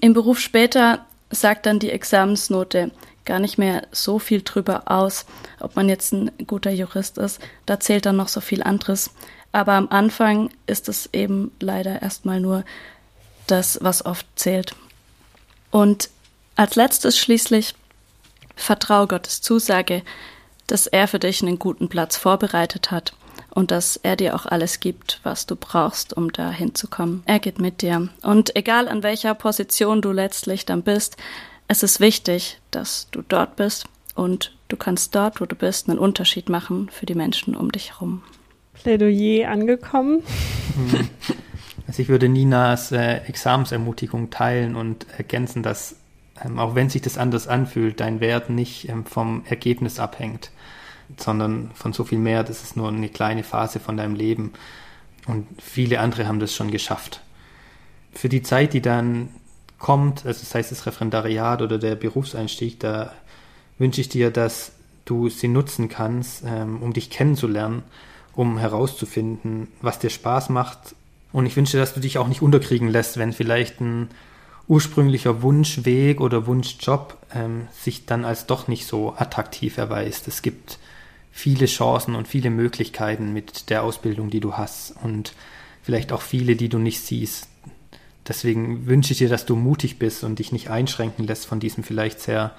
[0.00, 2.90] Im Beruf später sagt dann die Examensnote,
[3.30, 5.24] gar nicht mehr so viel drüber aus,
[5.60, 7.38] ob man jetzt ein guter Jurist ist.
[7.64, 9.10] Da zählt dann noch so viel anderes.
[9.52, 12.64] Aber am Anfang ist es eben leider erstmal nur
[13.46, 14.74] das, was oft zählt.
[15.70, 16.10] Und
[16.56, 17.76] als letztes schließlich
[18.56, 20.02] vertraue Gottes Zusage,
[20.66, 23.12] dass er für dich einen guten Platz vorbereitet hat
[23.50, 27.22] und dass er dir auch alles gibt, was du brauchst, um da hinzukommen.
[27.26, 28.08] Er geht mit dir.
[28.22, 31.16] Und egal an welcher Position du letztlich dann bist,
[31.70, 33.84] es ist wichtig, dass du dort bist
[34.16, 37.92] und du kannst dort, wo du bist, einen Unterschied machen für die Menschen um dich
[37.92, 38.22] herum.
[38.74, 40.22] Plädoyer angekommen.
[41.86, 45.96] Also ich würde Ninas äh, Examensermutigung teilen und ergänzen, dass
[46.40, 50.52] ähm, auch wenn sich das anders anfühlt, dein Wert nicht ähm, vom Ergebnis abhängt,
[51.16, 52.44] sondern von so viel mehr.
[52.44, 54.52] Das ist nur eine kleine Phase von deinem Leben.
[55.26, 57.22] Und viele andere haben das schon geschafft.
[58.12, 59.30] Für die Zeit, die dann
[59.80, 63.12] kommt, also sei es das Referendariat oder der Berufseinstieg, da
[63.78, 64.72] wünsche ich dir, dass
[65.04, 67.82] du sie nutzen kannst, ähm, um dich kennenzulernen,
[68.36, 70.94] um herauszufinden, was dir Spaß macht.
[71.32, 74.08] Und ich wünsche, dass du dich auch nicht unterkriegen lässt, wenn vielleicht ein
[74.68, 80.28] ursprünglicher Wunschweg oder Wunschjob ähm, sich dann als doch nicht so attraktiv erweist.
[80.28, 80.78] Es gibt
[81.32, 85.32] viele Chancen und viele Möglichkeiten mit der Ausbildung, die du hast und
[85.82, 87.49] vielleicht auch viele, die du nicht siehst.
[88.30, 91.82] Deswegen wünsche ich dir, dass du mutig bist und dich nicht einschränken lässt von diesem
[91.82, 92.52] vielleicht sehr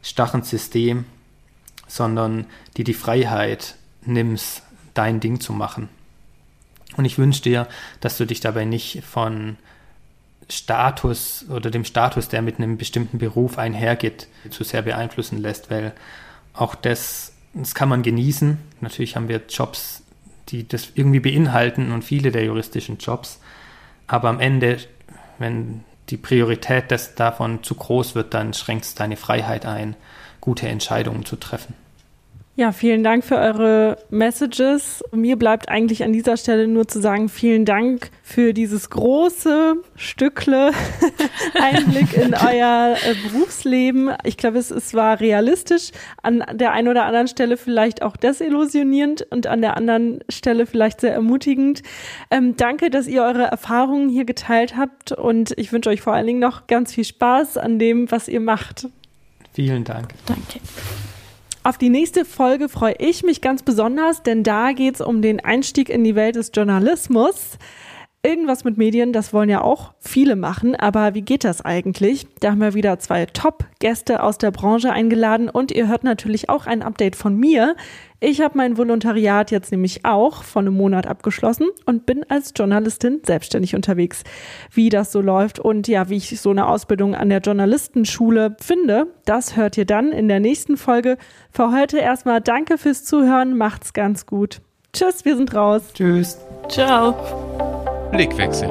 [0.00, 1.06] starren System,
[1.88, 2.46] sondern
[2.76, 4.62] dir die Freiheit nimmst,
[4.94, 5.88] dein Ding zu machen.
[6.96, 7.66] Und ich wünsche dir,
[8.00, 9.56] dass du dich dabei nicht von
[10.48, 15.94] Status oder dem Status, der mit einem bestimmten Beruf einhergeht, zu sehr beeinflussen lässt, weil
[16.54, 18.56] auch das, das kann man genießen.
[18.80, 20.04] Natürlich haben wir Jobs,
[20.50, 23.40] die das irgendwie beinhalten und viele der juristischen Jobs.
[24.06, 24.78] Aber am Ende,
[25.38, 29.94] wenn die Priorität des davon zu groß wird, dann schränkt es deine Freiheit ein,
[30.40, 31.74] gute Entscheidungen zu treffen.
[32.58, 35.04] Ja, vielen Dank für eure Messages.
[35.12, 40.72] Mir bleibt eigentlich an dieser Stelle nur zu sagen, vielen Dank für dieses große Stückle
[41.54, 44.10] Einblick in euer äh, Berufsleben.
[44.24, 49.22] Ich glaube, es, es war realistisch, an der einen oder anderen Stelle vielleicht auch desillusionierend
[49.30, 51.84] und an der anderen Stelle vielleicht sehr ermutigend.
[52.28, 56.26] Ähm, danke, dass ihr eure Erfahrungen hier geteilt habt und ich wünsche euch vor allen
[56.26, 58.88] Dingen noch ganz viel Spaß an dem, was ihr macht.
[59.52, 60.08] Vielen Dank.
[60.26, 60.58] Danke.
[61.64, 65.40] Auf die nächste Folge freue ich mich ganz besonders, denn da geht es um den
[65.40, 67.58] Einstieg in die Welt des Journalismus.
[68.22, 72.26] Irgendwas mit Medien, das wollen ja auch viele machen, aber wie geht das eigentlich?
[72.40, 76.66] Da haben wir wieder zwei Top-Gäste aus der Branche eingeladen und ihr hört natürlich auch
[76.66, 77.76] ein Update von mir.
[78.20, 83.20] Ich habe mein Volontariat jetzt nämlich auch vor einem Monat abgeschlossen und bin als Journalistin
[83.24, 84.24] selbstständig unterwegs.
[84.72, 89.06] Wie das so läuft und ja, wie ich so eine Ausbildung an der Journalistenschule finde,
[89.24, 91.16] das hört ihr dann in der nächsten Folge.
[91.52, 94.62] Für heute erstmal danke fürs Zuhören, macht's ganz gut.
[94.92, 95.92] Tschüss, wir sind raus.
[95.94, 96.38] Tschüss.
[96.68, 97.14] Ciao.
[98.10, 98.68] Blickwechsel.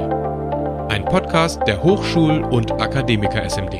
[0.89, 3.75] Ein Podcast der Hochschul- und Akademiker SMD.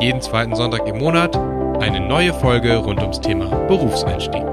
[0.00, 1.38] Jeden zweiten Sonntag im Monat
[1.80, 4.44] eine neue Folge rund ums Thema Berufseinstieg.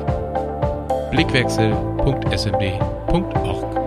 [1.11, 3.82] Blickwechsel.smd.org